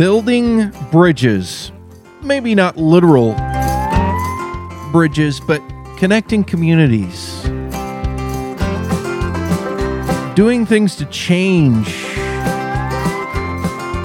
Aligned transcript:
building 0.00 0.70
bridges. 0.90 1.72
Maybe 2.22 2.54
not 2.54 2.78
literal 2.78 3.34
bridges, 4.92 5.40
but 5.40 5.60
connecting 5.98 6.42
communities. 6.42 7.42
Doing 10.34 10.64
things 10.64 10.96
to 10.96 11.04
change 11.10 11.84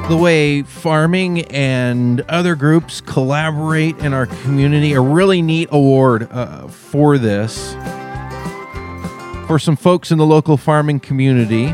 the 0.10 0.20
way 0.22 0.64
farming 0.64 1.44
and 1.44 2.20
other 2.28 2.56
groups 2.56 3.00
collaborate 3.00 3.98
in 4.00 4.12
our 4.12 4.26
community. 4.26 4.92
A 4.92 5.00
really 5.00 5.42
neat 5.42 5.70
award 5.72 6.30
uh, 6.30 6.68
for 6.68 7.18
this 7.18 7.74
for 9.48 9.58
some 9.58 9.78
folks 9.78 10.12
in 10.12 10.18
the 10.18 10.26
local 10.26 10.58
farming 10.58 11.00
community. 11.00 11.74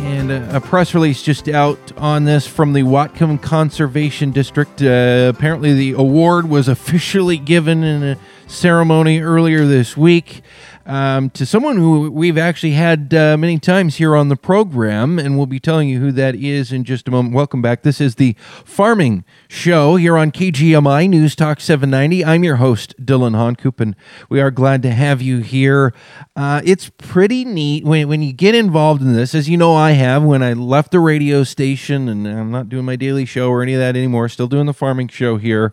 And 0.00 0.30
a, 0.30 0.60
press 0.60 0.94
release 0.94 1.22
just 1.22 1.48
out 1.48 1.92
on 1.98 2.24
this 2.24 2.46
from 2.46 2.72
the 2.72 2.82
Whatcom 2.82 3.40
Conservation 3.40 4.30
District. 4.30 4.80
Uh, 4.80 5.32
apparently, 5.34 5.74
the 5.74 5.92
award 5.92 6.48
was 6.48 6.68
officially 6.68 7.36
given 7.36 7.84
in 7.84 8.02
a 8.02 8.18
ceremony 8.46 9.20
earlier 9.20 9.66
this 9.66 9.96
week 9.96 10.42
um, 10.90 11.30
to 11.30 11.46
someone 11.46 11.76
who 11.76 12.10
we've 12.10 12.36
actually 12.36 12.72
had 12.72 13.14
uh, 13.14 13.36
many 13.36 13.60
times 13.60 13.96
here 13.96 14.16
on 14.16 14.28
the 14.28 14.34
program, 14.34 15.20
and 15.20 15.36
we'll 15.36 15.46
be 15.46 15.60
telling 15.60 15.88
you 15.88 16.00
who 16.00 16.10
that 16.10 16.34
is 16.34 16.72
in 16.72 16.82
just 16.82 17.06
a 17.06 17.12
moment. 17.12 17.32
Welcome 17.32 17.62
back. 17.62 17.84
This 17.84 18.00
is 18.00 18.16
the 18.16 18.34
Farming 18.64 19.24
Show 19.46 19.94
here 19.94 20.18
on 20.18 20.32
KGMI 20.32 21.08
News 21.08 21.36
Talk 21.36 21.60
790. 21.60 22.24
I'm 22.24 22.42
your 22.42 22.56
host, 22.56 22.94
Dillon 23.06 23.34
Honcoop, 23.34 23.78
and 23.78 23.94
we 24.28 24.40
are 24.40 24.50
glad 24.50 24.82
to 24.82 24.90
have 24.90 25.22
you 25.22 25.38
here. 25.38 25.94
Uh, 26.34 26.60
it's 26.64 26.90
pretty 26.98 27.44
neat 27.44 27.84
when, 27.84 28.08
when 28.08 28.20
you 28.20 28.32
get 28.32 28.56
involved 28.56 29.00
in 29.00 29.12
this, 29.12 29.32
as 29.32 29.48
you 29.48 29.56
know 29.56 29.76
I 29.76 29.92
have 29.92 30.24
when 30.24 30.42
I 30.42 30.54
left 30.54 30.90
the 30.90 30.98
radio 30.98 31.44
station, 31.44 32.08
and 32.08 32.26
I'm 32.26 32.50
not 32.50 32.68
doing 32.68 32.84
my 32.84 32.96
daily 32.96 33.26
show 33.26 33.48
or 33.48 33.62
any 33.62 33.74
of 33.74 33.80
that 33.80 33.94
anymore, 33.94 34.28
still 34.28 34.48
doing 34.48 34.66
the 34.66 34.74
farming 34.74 35.06
show 35.06 35.36
here 35.36 35.72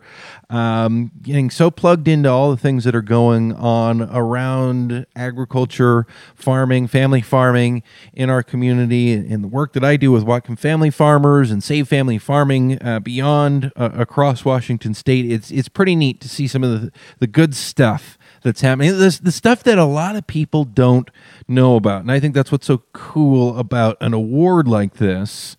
um, 0.50 1.12
getting 1.20 1.50
so 1.50 1.70
plugged 1.70 2.08
into 2.08 2.30
all 2.30 2.50
the 2.50 2.56
things 2.56 2.84
that 2.84 2.94
are 2.94 3.02
going 3.02 3.52
on 3.52 4.02
around 4.02 5.06
agriculture, 5.14 6.06
farming, 6.34 6.86
family 6.86 7.20
farming 7.20 7.82
in 8.14 8.30
our 8.30 8.42
community, 8.42 9.12
and 9.12 9.44
the 9.44 9.48
work 9.48 9.74
that 9.74 9.84
I 9.84 9.96
do 9.96 10.10
with 10.10 10.24
Whatcom 10.24 10.58
Family 10.58 10.90
Farmers 10.90 11.50
and 11.50 11.62
Save 11.62 11.88
Family 11.88 12.16
Farming 12.16 12.82
uh, 12.82 13.00
beyond 13.00 13.72
uh, 13.76 13.90
across 13.92 14.44
Washington 14.44 14.94
State. 14.94 15.30
It's 15.30 15.50
it's 15.50 15.68
pretty 15.68 15.94
neat 15.94 16.20
to 16.22 16.28
see 16.28 16.46
some 16.46 16.64
of 16.64 16.80
the, 16.80 16.92
the 17.18 17.26
good 17.26 17.54
stuff 17.54 18.16
that's 18.42 18.62
happening. 18.62 18.98
This 18.98 19.18
the 19.18 19.32
stuff 19.32 19.62
that 19.64 19.76
a 19.76 19.84
lot 19.84 20.16
of 20.16 20.26
people 20.26 20.64
don't 20.64 21.10
know 21.46 21.76
about, 21.76 22.00
and 22.00 22.10
I 22.10 22.20
think 22.20 22.34
that's 22.34 22.50
what's 22.50 22.66
so 22.66 22.84
cool 22.94 23.58
about 23.58 23.98
an 24.00 24.14
award 24.14 24.66
like 24.66 24.94
this 24.94 25.57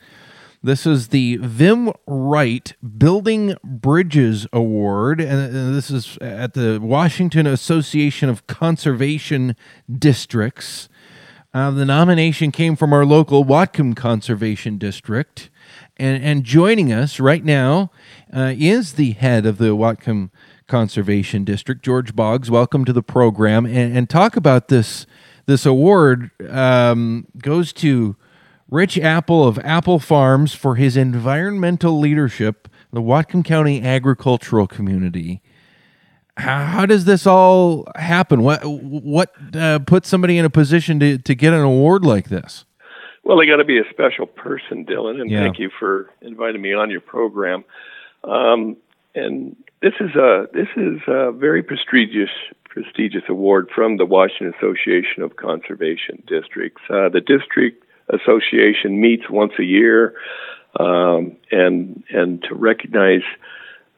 this 0.62 0.86
is 0.86 1.08
the 1.08 1.38
Vim 1.38 1.92
Wright 2.06 2.74
Building 2.98 3.56
Bridges 3.64 4.46
Award, 4.52 5.22
and 5.22 5.74
this 5.74 5.90
is 5.90 6.18
at 6.18 6.54
the 6.54 6.80
Washington 6.82 7.48
Association 7.48 8.28
of 8.28 8.46
Conservation 8.46 9.56
Districts. 9.92 10.90
Uh, 11.54 11.72
the 11.72 11.86
nomination 11.86 12.52
came 12.52 12.76
from 12.76 12.92
our 12.92 13.06
local 13.06 13.46
Whatcom 13.46 13.96
Conservation 13.96 14.78
District. 14.78 15.50
And, 15.96 16.24
and 16.24 16.44
joining 16.44 16.92
us 16.92 17.20
right 17.20 17.44
now 17.44 17.92
uh, 18.34 18.54
is 18.58 18.94
the 18.94 19.12
head 19.12 19.46
of 19.46 19.58
the 19.58 19.76
Whatcom 19.76 20.30
Conservation 20.68 21.46
District, 21.46 21.84
George 21.84 22.16
Boggs. 22.16 22.52
Welcome 22.52 22.86
to 22.86 22.94
the 22.94 23.02
program. 23.02 23.66
And, 23.66 23.98
and 23.98 24.10
talk 24.10 24.36
about 24.36 24.68
this. 24.68 25.06
This 25.46 25.66
award 25.66 26.30
um, 26.48 27.26
goes 27.42 27.74
to 27.74 28.16
Rich 28.72 29.00
Appel 29.00 29.47
of 29.47 29.57
Appel 29.59 30.00
Farms 30.00 30.53
for 30.53 30.75
his 30.75 30.96
environmental 30.96 32.00
leadership, 32.00 32.68
the 32.94 33.02
Whatcom 33.02 33.44
County 33.44 33.81
agricultural 33.81 34.68
community. 34.68 35.41
How, 36.38 36.66
how 36.66 36.85
does 36.85 37.06
this 37.06 37.25
all 37.25 37.88
happen? 37.96 38.44
What 38.44 38.62
what 38.63 39.34
uh, 39.56 39.80
puts 39.80 40.07
somebody 40.07 40.38
in 40.38 40.46
a 40.46 40.50
position 40.50 41.00
to, 41.00 41.18
to 41.18 41.35
get 41.35 41.53
an 41.53 41.62
award 41.62 42.06
like 42.06 42.30
this? 42.30 42.66
Well, 43.24 43.38
they 43.38 43.46
got 43.46 43.57
to 43.57 43.66
be 43.66 43.80
a 43.80 43.90
special 43.90 44.25
person, 44.25 44.86
Dillon, 44.86 45.19
and 45.19 45.30
yeah. 45.30 45.44
thank 45.44 45.59
you 45.59 45.69
for 45.78 46.09
inviting 46.22 46.62
me 46.62 46.74
on 46.74 46.90
your 46.90 47.01
program. 47.01 47.66
Um, 48.24 48.78
and 49.16 49.56
this 49.81 49.94
is 50.00 50.16
a 50.16 50.47
this 50.53 50.68
is 50.78 51.00
a 51.07 51.31
very 51.31 51.63
prestigious 51.63 52.30
prestigious 52.66 53.24
award 53.28 53.69
from 53.74 53.97
the 53.97 54.06
Washington 54.06 54.53
Association 54.57 55.24
of 55.24 55.36
Conservation 55.36 56.22
Districts. 56.28 56.81
Uh, 56.90 57.09
the 57.09 57.22
district 57.22 57.84
Association 58.09 59.00
meets 59.00 59.30
once 59.30 59.53
a 59.59 59.64
year, 59.64 60.16
um, 60.80 61.38
and 61.52 62.03
and 62.09 62.44
to 62.44 62.56
recognize 62.56 63.22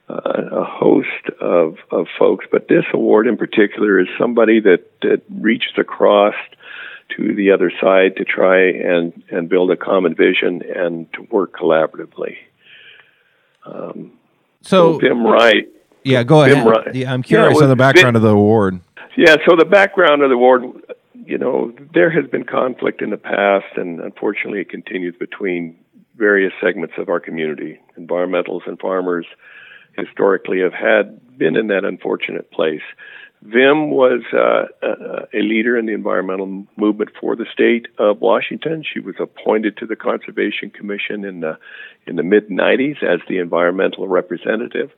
uh, 0.09 0.15
a 0.15 0.63
host 0.63 1.29
of 1.39 1.77
of 1.91 2.07
folks. 2.19 2.45
But 2.51 2.67
this 2.67 2.85
award 2.93 3.27
in 3.27 3.37
particular 3.37 3.99
is 3.99 4.07
somebody 4.19 4.59
that 4.61 4.91
that 5.01 5.21
reaches 5.29 5.73
across 5.77 6.35
to 7.17 7.35
the 7.35 7.51
other 7.51 7.71
side 7.81 8.15
to 8.17 8.25
try 8.25 8.69
and 8.69 9.23
and 9.29 9.49
build 9.49 9.71
a 9.71 9.77
common 9.77 10.15
vision 10.15 10.61
and 10.75 11.11
to 11.13 11.21
work 11.31 11.53
collaboratively. 11.53 12.37
Um, 13.65 14.13
so, 14.61 14.99
so 14.99 15.15
Wright. 15.15 15.67
Yeah, 16.03 16.23
go 16.23 16.43
ahead. 16.43 16.65
Wright, 16.65 16.95
yeah, 16.95 17.13
I'm 17.13 17.21
curious 17.21 17.57
yeah, 17.57 17.63
on 17.63 17.69
the 17.69 17.75
background 17.75 18.15
Vim, 18.15 18.15
of 18.15 18.21
the 18.23 18.29
award. 18.29 18.79
Yeah, 19.15 19.35
so 19.47 19.55
the 19.55 19.65
background 19.65 20.23
of 20.23 20.29
the 20.29 20.35
award 20.35 20.63
you 21.25 21.37
know, 21.37 21.73
there 21.93 22.09
has 22.09 22.29
been 22.29 22.43
conflict 22.43 23.01
in 23.01 23.09
the 23.09 23.17
past, 23.17 23.77
and 23.77 23.99
unfortunately, 23.99 24.61
it 24.61 24.69
continues 24.69 25.15
between 25.19 25.77
various 26.15 26.53
segments 26.61 26.95
of 26.97 27.09
our 27.09 27.19
community. 27.19 27.79
Environmentals 27.97 28.61
and 28.67 28.79
farmers 28.79 29.25
historically 29.97 30.59
have 30.61 30.73
had 30.73 31.37
been 31.37 31.55
in 31.55 31.67
that 31.67 31.83
unfortunate 31.83 32.51
place. 32.51 32.81
Vim 33.43 33.89
was 33.89 34.21
uh, 34.33 34.65
a 35.33 35.41
leader 35.41 35.75
in 35.75 35.87
the 35.87 35.93
environmental 35.93 36.65
movement 36.77 37.09
for 37.19 37.35
the 37.35 37.45
state 37.51 37.87
of 37.97 38.21
Washington. 38.21 38.83
She 38.83 38.99
was 38.99 39.15
appointed 39.19 39.77
to 39.77 39.87
the 39.87 39.95
Conservation 39.95 40.69
Commission 40.69 41.25
in 41.25 41.39
the 41.39 41.57
in 42.05 42.17
the 42.17 42.23
mid 42.23 42.49
90s 42.49 43.01
as 43.01 43.19
the 43.27 43.39
environmental 43.39 44.07
representative. 44.07 44.91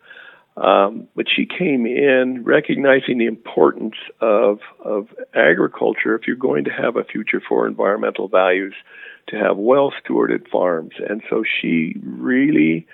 Um, 0.55 1.07
but 1.15 1.25
she 1.33 1.45
came 1.45 1.87
in 1.87 2.43
recognizing 2.43 3.17
the 3.17 3.25
importance 3.25 3.95
of 4.21 4.59
of 4.83 5.07
agriculture 5.33 6.15
if 6.15 6.27
you're 6.27 6.35
going 6.35 6.65
to 6.65 6.71
have 6.71 6.95
a 6.95 7.03
future 7.03 7.41
for 7.47 7.67
environmental 7.67 8.27
values, 8.27 8.75
to 9.29 9.35
have 9.37 9.57
well 9.57 9.91
stewarded 10.03 10.47
farms. 10.49 10.93
And 11.09 11.23
so 11.29 11.43
she 11.43 11.95
really 12.03 12.85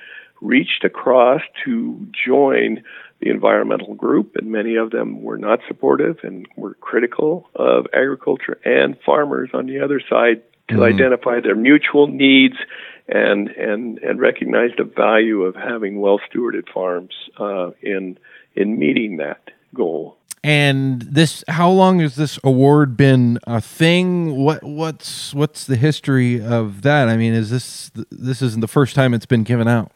reached 0.42 0.86
across 0.86 1.42
to 1.66 2.08
join 2.26 2.84
the 3.20 3.30
environmental 3.30 3.94
group, 3.94 4.36
and 4.36 4.50
many 4.50 4.78
of 4.78 4.92
them 4.92 5.22
were 5.22 5.38
not 5.38 5.60
supportive 5.68 6.20
and 6.24 6.48
were 6.56 6.76
critical 6.76 7.50
of 7.56 7.88
agriculture 7.94 8.58
and 8.64 8.98
farmers 9.06 9.50
on 9.54 9.66
the 9.66 9.82
other 9.82 10.02
side 10.10 10.42
to 10.70 10.76
mm-hmm. 10.76 10.84
identify 10.84 11.42
their 11.42 11.56
mutual 11.56 12.08
needs 12.08 12.56
and 13.12 13.50
and 13.50 13.98
and 14.00 14.20
recognize 14.20 14.72
the 14.78 14.84
value 14.84 15.44
of 15.44 15.56
having 15.56 16.00
well 16.00 16.20
stewarded 16.32 16.70
farms 16.74 17.14
uh, 17.40 17.72
in 17.82 18.18
in 18.56 18.78
meeting 18.78 19.18
that 19.18 19.52
goal. 19.74 20.18
And 20.42 21.02
this, 21.02 21.44
how 21.50 21.70
long 21.70 22.00
has 22.00 22.16
this 22.16 22.40
award 22.46 22.96
been 22.96 23.40
a 23.46 23.60
thing? 23.60 24.38
What 24.38 24.64
what's 24.64 25.34
what's 25.34 25.66
the 25.66 25.76
history 25.76 26.42
of 26.42 26.82
that? 26.84 27.10
I 27.10 27.18
mean, 27.18 27.34
is 27.34 27.50
this 27.50 27.92
this 28.10 28.42
isn't 28.42 28.62
the 28.62 28.68
first 28.68 28.96
time 28.96 29.14
it's 29.14 29.26
been 29.26 29.44
given 29.44 29.68
out? 29.68 29.92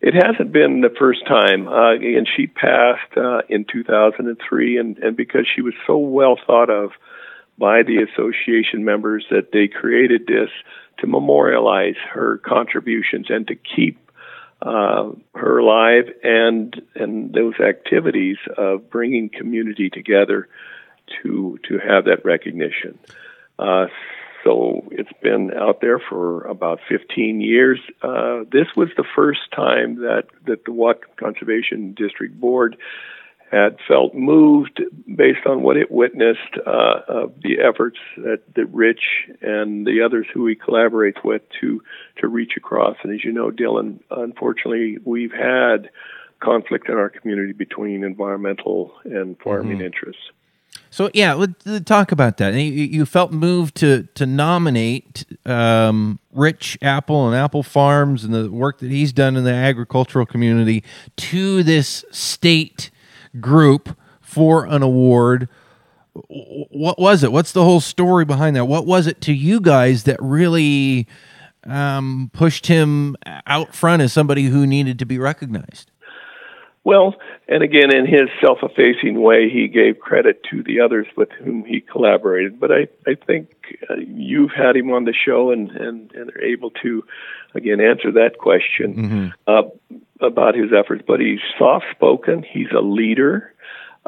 It 0.00 0.14
hasn't 0.14 0.52
been 0.52 0.82
the 0.82 0.94
first 0.96 1.26
time, 1.26 1.66
uh, 1.66 1.94
and 1.94 2.28
she 2.36 2.46
passed 2.46 3.16
uh, 3.16 3.40
in 3.48 3.64
2003, 3.64 4.78
and 4.78 4.98
and 4.98 5.16
because 5.16 5.46
she 5.52 5.62
was 5.62 5.74
so 5.86 5.96
well 5.96 6.38
thought 6.46 6.70
of 6.70 6.92
by 7.58 7.82
the 7.82 7.98
association 8.02 8.84
members 8.84 9.26
that 9.30 9.52
they 9.52 9.68
created 9.68 10.26
this 10.26 10.50
to 10.98 11.06
memorialize 11.06 11.96
her 12.12 12.38
contributions 12.38 13.26
and 13.28 13.46
to 13.48 13.54
keep 13.54 13.98
uh, 14.60 15.10
her 15.34 15.58
alive 15.58 16.04
and 16.22 16.82
and 16.96 17.32
those 17.32 17.54
activities 17.60 18.38
of 18.56 18.90
bringing 18.90 19.28
community 19.28 19.90
together 19.90 20.48
to 21.22 21.58
to 21.68 21.78
have 21.78 22.06
that 22.06 22.24
recognition. 22.24 22.98
Uh, 23.58 23.86
so 24.44 24.88
it's 24.90 25.12
been 25.22 25.52
out 25.52 25.80
there 25.80 25.98
for 25.98 26.44
about 26.44 26.80
15 26.88 27.40
years. 27.40 27.80
Uh, 28.02 28.44
this 28.50 28.66
was 28.76 28.88
the 28.96 29.04
first 29.14 29.40
time 29.54 29.96
that 29.96 30.24
that 30.46 30.64
the 30.64 30.72
Whatcom 30.72 31.16
Conservation 31.16 31.94
District 31.94 32.38
Board 32.38 32.76
had 33.50 33.78
felt 33.86 34.14
moved 34.14 34.82
based 35.14 35.46
on 35.46 35.62
what 35.62 35.76
it 35.76 35.90
witnessed 35.90 36.58
uh, 36.66 37.00
of 37.08 37.32
the 37.42 37.58
efforts 37.60 37.98
that, 38.16 38.42
that 38.54 38.66
Rich 38.66 39.00
and 39.40 39.86
the 39.86 40.02
others 40.04 40.26
who 40.32 40.46
he 40.46 40.54
collaborates 40.54 41.24
with 41.24 41.42
to 41.60 41.82
to 42.18 42.28
reach 42.28 42.52
across. 42.56 42.96
And 43.02 43.14
as 43.14 43.24
you 43.24 43.32
know, 43.32 43.50
Dillon, 43.50 44.00
unfortunately, 44.10 44.98
we've 45.04 45.32
had 45.32 45.90
conflict 46.40 46.88
in 46.88 46.94
our 46.94 47.08
community 47.08 47.52
between 47.52 48.04
environmental 48.04 48.92
and 49.04 49.36
farming 49.38 49.78
mm-hmm. 49.78 49.86
interests. 49.86 50.22
So 50.90 51.10
yeah, 51.12 51.34
let's 51.34 51.84
talk 51.84 52.12
about 52.12 52.36
that. 52.38 52.54
You, 52.54 52.60
you 52.60 53.06
felt 53.06 53.32
moved 53.32 53.76
to 53.76 54.04
to 54.14 54.26
nominate 54.26 55.24
um, 55.44 56.18
Rich 56.32 56.78
Appel 56.82 57.26
and 57.26 57.36
Appel 57.36 57.62
Farms 57.62 58.24
and 58.24 58.32
the 58.32 58.50
work 58.50 58.78
that 58.78 58.90
he's 58.90 59.12
done 59.12 59.36
in 59.36 59.44
the 59.44 59.52
agricultural 59.52 60.26
community 60.26 60.84
to 61.16 61.62
this 61.62 62.04
state 62.10 62.90
group 63.40 63.96
for 64.20 64.64
an 64.66 64.82
award. 64.82 65.48
What 66.12 66.98
was 66.98 67.22
it? 67.22 67.32
What's 67.32 67.52
the 67.52 67.64
whole 67.64 67.80
story 67.80 68.24
behind 68.24 68.56
that? 68.56 68.66
What 68.66 68.86
was 68.86 69.06
it 69.06 69.20
to 69.22 69.32
you 69.32 69.60
guys 69.60 70.04
that 70.04 70.16
really 70.20 71.06
um, 71.64 72.30
pushed 72.32 72.66
him 72.66 73.16
out 73.46 73.74
front 73.74 74.02
as 74.02 74.12
somebody 74.12 74.44
who 74.44 74.66
needed 74.66 74.98
to 74.98 75.06
be 75.06 75.18
recognized? 75.18 75.90
Well, 76.84 77.16
and 77.48 77.62
again, 77.62 77.94
in 77.94 78.06
his 78.06 78.30
self 78.40 78.58
effacing 78.62 79.20
way, 79.20 79.50
he 79.50 79.68
gave 79.68 79.98
credit 79.98 80.42
to 80.50 80.62
the 80.62 80.80
others 80.80 81.06
with 81.16 81.28
whom 81.32 81.64
he 81.64 81.80
collaborated. 81.80 82.58
But 82.58 82.70
I, 82.72 82.88
I 83.06 83.14
think 83.14 83.50
uh, 83.90 83.96
you've 83.96 84.52
had 84.52 84.76
him 84.76 84.90
on 84.92 85.04
the 85.04 85.12
show 85.12 85.50
and, 85.50 85.70
and, 85.70 86.10
and 86.12 86.30
are 86.30 86.40
able 86.40 86.70
to, 86.82 87.04
again, 87.54 87.80
answer 87.80 88.12
that 88.12 88.38
question 88.38 88.94
mm-hmm. 88.94 89.28
uh, 89.46 89.98
about 90.20 90.54
his 90.54 90.70
efforts. 90.76 91.02
But 91.06 91.20
he's 91.20 91.40
soft 91.58 91.86
spoken, 91.90 92.42
he's 92.42 92.70
a 92.76 92.80
leader, 92.80 93.54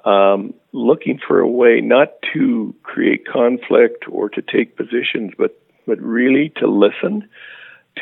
um, 0.05 0.55
looking 0.73 1.19
for 1.27 1.41
a 1.41 1.49
way 1.49 1.81
not 1.81 2.09
to 2.33 2.75
create 2.83 3.27
conflict 3.27 4.05
or 4.11 4.29
to 4.31 4.43
take 4.43 4.77
positions, 4.77 5.33
but, 5.37 5.61
but 5.87 6.01
really 6.01 6.53
to 6.57 6.67
listen, 6.67 7.29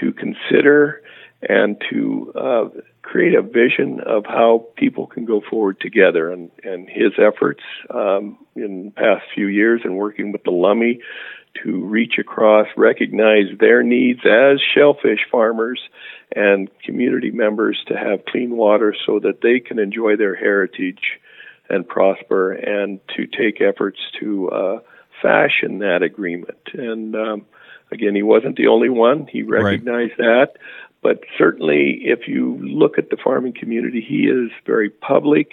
to 0.01 0.13
consider, 0.13 1.03
and 1.41 1.83
to 1.91 2.33
uh, 2.35 2.69
create 3.03 3.35
a 3.35 3.43
vision 3.43 4.01
of 4.05 4.27
how 4.27 4.67
people 4.77 5.07
can 5.07 5.25
go 5.25 5.41
forward 5.41 5.81
together. 5.81 6.33
And, 6.33 6.51
and 6.63 6.89
his 6.89 7.13
efforts 7.19 7.63
um, 7.91 8.39
in 8.55 8.87
the 8.87 8.91
past 8.91 9.25
few 9.35 9.47
years 9.47 9.83
in 9.85 9.95
working 9.95 10.33
with 10.33 10.43
the 10.43 10.51
Lummi 10.51 11.01
to 11.63 11.85
reach 11.85 12.19
across, 12.19 12.67
recognize 12.77 13.47
their 13.59 13.83
needs 13.83 14.21
as 14.25 14.61
shellfish 14.75 15.21
farmers 15.31 15.81
and 16.35 16.69
community 16.85 17.31
members 17.31 17.83
to 17.89 17.97
have 17.97 18.25
clean 18.27 18.57
water 18.57 18.95
so 19.07 19.19
that 19.21 19.41
they 19.43 19.61
can 19.61 19.79
enjoy 19.79 20.17
their 20.17 20.35
heritage 20.35 21.19
and 21.71 21.87
prosper, 21.87 22.53
and 22.53 22.99
to 23.15 23.27
take 23.27 23.61
efforts 23.61 23.99
to 24.19 24.49
uh, 24.49 24.81
fashion 25.21 25.81
that 25.81 26.03
agreement. 26.03 26.59
And 26.73 27.15
um, 27.15 27.47
again, 27.93 28.15
he 28.15 28.23
wasn't 28.23 28.57
the 28.57 28.69
only 28.69 28.89
one. 28.89 29.27
He 29.27 29.43
recognized 29.43 30.19
right. 30.19 30.19
that. 30.19 30.57
But 31.03 31.21
certainly, 31.37 32.01
if 32.05 32.27
you 32.27 32.59
look 32.63 32.99
at 32.99 33.11
the 33.11 33.19
farming 33.23 33.53
community, 33.53 34.01
he 34.01 34.25
is 34.29 34.51
very 34.67 34.91
public. 34.91 35.53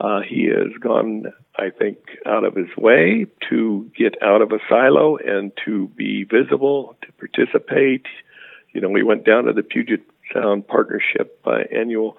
Uh, 0.00 0.20
he 0.20 0.46
has 0.46 0.72
gone, 0.80 1.24
I 1.56 1.70
think, 1.70 1.98
out 2.24 2.44
of 2.44 2.54
his 2.54 2.74
way 2.76 3.26
to 3.50 3.90
get 3.96 4.14
out 4.22 4.40
of 4.40 4.52
a 4.52 4.58
silo 4.68 5.18
and 5.18 5.52
to 5.66 5.88
be 5.88 6.24
visible, 6.24 6.96
to 7.02 7.12
participate. 7.12 8.06
You 8.72 8.80
know, 8.80 8.88
we 8.88 9.02
went 9.02 9.24
down 9.24 9.44
to 9.44 9.52
the 9.52 9.62
Puget 9.62 10.00
Sound 10.32 10.66
Partnership 10.66 11.40
uh, 11.44 11.58
annual 11.70 12.16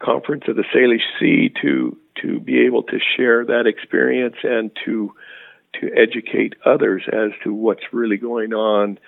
conference 0.00 0.44
of 0.48 0.56
the 0.56 0.64
Salish 0.74 1.06
Sea 1.20 1.52
to 1.62 1.96
to 2.22 2.40
be 2.40 2.66
able 2.66 2.82
to 2.82 2.98
share 3.16 3.44
that 3.44 3.66
experience 3.66 4.36
and 4.42 4.70
to 4.84 5.12
to 5.80 5.90
educate 5.94 6.54
others 6.64 7.02
as 7.12 7.30
to 7.44 7.52
what's 7.52 7.92
really 7.92 8.16
going 8.16 8.52
on 8.52 8.98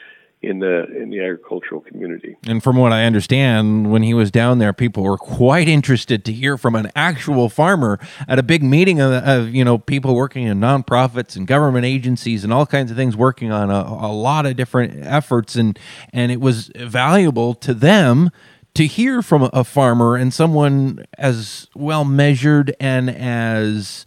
in 0.40 0.61
the 0.61 0.85
in 0.96 1.11
the 1.11 1.19
agricultural 1.20 1.81
community. 1.81 2.37
And 2.46 2.62
from 2.62 2.76
what 2.76 2.93
I 2.93 3.05
understand, 3.05 3.90
when 3.90 4.02
he 4.02 4.14
was 4.14 4.31
down 4.31 4.58
there, 4.58 4.73
people 4.73 5.02
were 5.02 5.19
quite 5.19 5.69
interested 5.69 6.25
to 6.26 6.32
hear 6.32 6.56
from 6.56 6.76
an 6.76 6.93
actual 6.94 7.49
farmer 7.49 7.99
at 8.29 8.38
a 8.38 8.43
big 8.43 8.62
meeting 8.62 9.00
of, 9.00 9.12
of 9.12 9.49
you 9.50 9.64
know 9.64 9.79
people 9.79 10.14
working 10.14 10.44
in 10.44 10.61
nonprofits 10.61 11.37
and 11.37 11.46
government 11.46 11.87
agencies 11.87 12.44
and 12.44 12.52
all 12.52 12.67
kinds 12.67 12.90
of 12.90 12.96
things, 12.96 13.17
working 13.17 13.50
on 13.50 13.70
a, 13.70 14.06
a 14.06 14.12
lot 14.12 14.46
of 14.46 14.56
different 14.56 15.05
efforts, 15.05 15.56
and 15.56 15.79
and 16.12 16.31
it 16.31 16.41
was 16.41 16.70
valuable 16.76 17.55
to 17.55 17.75
them 17.75 18.31
to 18.75 18.87
hear 18.87 19.23
from 19.23 19.50
a 19.52 19.64
farmer 19.64 20.14
and 20.14 20.32
someone 20.32 21.05
as 21.17 21.67
well 21.75 22.05
measured 22.05 22.76
and 22.79 23.11
as 23.11 24.06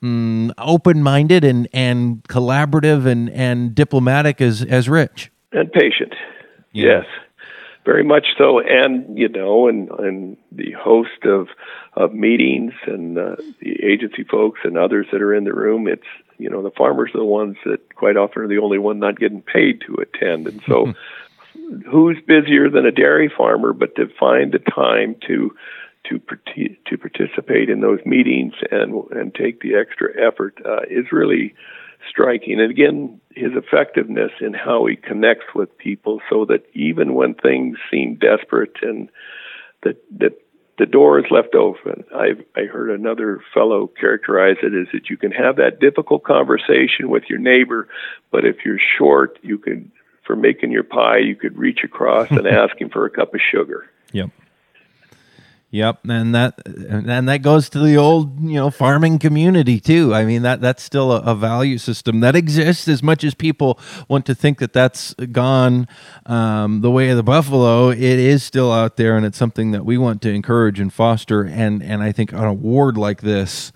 mm, 0.00 0.52
open-minded 0.56 1.42
and 1.42 1.66
and 1.72 2.22
collaborative 2.24 3.06
and 3.06 3.28
and 3.30 3.74
diplomatic 3.74 4.40
as 4.40 4.62
as 4.62 4.88
Rich 4.88 5.32
and 5.54 5.72
patient. 5.72 6.14
Yeah. 6.72 6.84
Yes, 6.86 7.06
very 7.84 8.04
much 8.04 8.26
so. 8.36 8.60
And 8.60 9.16
you 9.16 9.28
know, 9.28 9.68
and 9.68 9.90
and 9.90 10.36
the 10.52 10.72
host 10.72 11.24
of 11.24 11.48
of 11.94 12.12
meetings 12.12 12.72
and 12.86 13.16
uh, 13.16 13.36
the 13.60 13.82
agency 13.84 14.24
folks 14.24 14.60
and 14.64 14.76
others 14.76 15.06
that 15.12 15.22
are 15.22 15.34
in 15.34 15.44
the 15.44 15.54
room. 15.54 15.86
It's 15.86 16.02
you 16.38 16.50
know 16.50 16.62
the 16.62 16.70
farmers 16.70 17.10
are 17.14 17.18
the 17.18 17.24
ones 17.24 17.56
that 17.64 17.94
quite 17.94 18.16
often 18.16 18.42
are 18.42 18.48
the 18.48 18.58
only 18.58 18.78
one 18.78 18.98
not 18.98 19.18
getting 19.18 19.42
paid 19.42 19.82
to 19.86 19.96
attend, 19.96 20.48
and 20.48 20.60
so. 20.66 20.92
who's 21.90 22.18
busier 22.26 22.68
than 22.68 22.84
a 22.84 22.90
dairy 22.90 23.32
farmer 23.34 23.72
but 23.72 23.94
to 23.94 24.08
find 24.18 24.52
the 24.52 24.58
time 24.58 25.14
to 25.26 25.54
to 26.04 26.20
to 26.86 26.98
participate 26.98 27.70
in 27.70 27.80
those 27.80 28.00
meetings 28.04 28.54
and 28.70 29.04
and 29.12 29.34
take 29.34 29.60
the 29.60 29.74
extra 29.74 30.08
effort 30.20 30.58
uh, 30.64 30.82
is 30.90 31.06
really 31.12 31.54
striking. 32.08 32.60
And 32.60 32.70
again, 32.70 33.20
his 33.34 33.52
effectiveness 33.54 34.32
in 34.40 34.54
how 34.54 34.86
he 34.86 34.96
connects 34.96 35.46
with 35.54 35.76
people 35.78 36.20
so 36.30 36.44
that 36.46 36.64
even 36.74 37.14
when 37.14 37.34
things 37.34 37.78
seem 37.90 38.16
desperate 38.16 38.76
and 38.82 39.08
that 39.82 40.02
that 40.18 40.38
the 40.78 40.86
door 40.86 41.18
is 41.18 41.26
left 41.30 41.54
open. 41.54 42.04
I 42.14 42.32
I 42.56 42.64
heard 42.64 42.90
another 42.90 43.40
fellow 43.52 43.86
characterize 43.86 44.56
it 44.62 44.74
as 44.74 44.88
that 44.92 45.08
you 45.08 45.16
can 45.16 45.30
have 45.30 45.56
that 45.56 45.80
difficult 45.80 46.24
conversation 46.24 47.10
with 47.10 47.24
your 47.28 47.38
neighbor, 47.38 47.88
but 48.30 48.44
if 48.44 48.64
you're 48.64 48.80
short, 48.98 49.38
you 49.42 49.58
can 49.58 49.92
for 50.26 50.34
making 50.36 50.72
your 50.72 50.84
pie, 50.84 51.18
you 51.18 51.36
could 51.36 51.56
reach 51.56 51.80
across 51.84 52.30
and 52.30 52.46
ask 52.46 52.80
him 52.80 52.88
for 52.88 53.04
a 53.04 53.10
cup 53.10 53.34
of 53.34 53.40
sugar. 53.52 53.88
Yep. 54.12 54.30
Yep, 55.74 56.06
and 56.08 56.32
that 56.36 56.62
and 56.68 57.28
that 57.28 57.42
goes 57.42 57.68
to 57.70 57.80
the 57.80 57.96
old 57.96 58.40
you 58.40 58.54
know 58.54 58.70
farming 58.70 59.18
community 59.18 59.80
too. 59.80 60.14
I 60.14 60.24
mean 60.24 60.42
that 60.42 60.60
that's 60.60 60.84
still 60.84 61.10
a, 61.10 61.18
a 61.22 61.34
value 61.34 61.78
system 61.78 62.20
that 62.20 62.36
exists 62.36 62.86
as 62.86 63.02
much 63.02 63.24
as 63.24 63.34
people 63.34 63.80
want 64.06 64.24
to 64.26 64.36
think 64.36 64.60
that 64.60 64.72
that's 64.72 65.14
gone 65.14 65.88
um, 66.26 66.80
the 66.82 66.92
way 66.92 67.10
of 67.10 67.16
the 67.16 67.24
buffalo. 67.24 67.88
It 67.90 68.00
is 68.00 68.44
still 68.44 68.70
out 68.70 68.96
there, 68.96 69.16
and 69.16 69.26
it's 69.26 69.36
something 69.36 69.72
that 69.72 69.84
we 69.84 69.98
want 69.98 70.22
to 70.22 70.30
encourage 70.30 70.78
and 70.78 70.92
foster. 70.92 71.42
And 71.42 71.82
and 71.82 72.04
I 72.04 72.12
think 72.12 72.30
an 72.30 72.44
award 72.44 72.96
like 72.96 73.22
this 73.22 73.72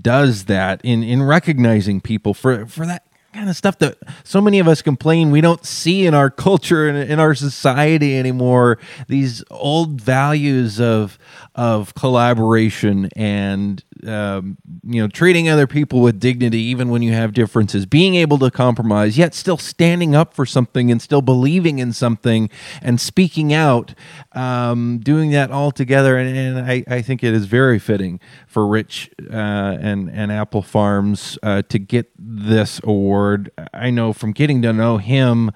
does 0.00 0.46
that 0.46 0.80
in 0.84 1.02
in 1.02 1.22
recognizing 1.22 2.00
people 2.00 2.32
for 2.32 2.64
for 2.64 2.86
that 2.86 3.05
kind 3.36 3.50
of 3.50 3.56
stuff 3.56 3.78
that 3.78 3.98
so 4.24 4.40
many 4.40 4.58
of 4.58 4.66
us 4.66 4.80
complain 4.80 5.30
we 5.30 5.42
don't 5.42 5.64
see 5.66 6.06
in 6.06 6.14
our 6.14 6.30
culture 6.46 6.88
and 6.88 7.10
in 7.10 7.20
our 7.20 7.34
society 7.34 8.16
anymore. 8.16 8.78
These 9.08 9.44
old 9.50 10.00
values 10.00 10.80
of 10.80 11.18
of 11.54 11.94
collaboration 11.94 13.08
and 13.16 13.82
um, 14.06 14.58
you 14.84 15.00
know 15.00 15.08
treating 15.08 15.48
other 15.48 15.66
people 15.66 16.00
with 16.00 16.20
dignity 16.20 16.58
even 16.58 16.90
when 16.90 17.00
you 17.00 17.12
have 17.12 17.32
differences 17.32 17.86
being 17.86 18.14
able 18.14 18.38
to 18.38 18.50
compromise 18.50 19.16
yet 19.16 19.34
still 19.34 19.56
standing 19.56 20.14
up 20.14 20.34
for 20.34 20.44
something 20.44 20.90
and 20.90 21.00
still 21.00 21.22
believing 21.22 21.78
in 21.78 21.94
something 21.94 22.50
and 22.82 23.00
speaking 23.00 23.54
out 23.54 23.94
um, 24.32 24.98
doing 24.98 25.30
that 25.30 25.50
all 25.50 25.70
together 25.70 26.18
and, 26.18 26.36
and 26.36 26.70
I, 26.70 26.84
I, 26.88 27.00
think 27.00 27.24
it 27.24 27.32
is 27.32 27.46
very 27.46 27.78
fitting 27.78 28.20
for 28.46 28.66
rich 28.66 29.10
uh, 29.32 29.34
and 29.80 30.10
and 30.10 30.30
Appel 30.30 30.60
farms 30.60 31.38
uh, 31.42 31.62
to 31.70 31.78
get 31.78 32.10
this 32.18 32.80
award 32.84 33.25
i 33.72 33.90
know 33.90 34.12
from 34.12 34.32
getting 34.32 34.62
to 34.62 34.72
know 34.72 34.98
him 34.98 35.50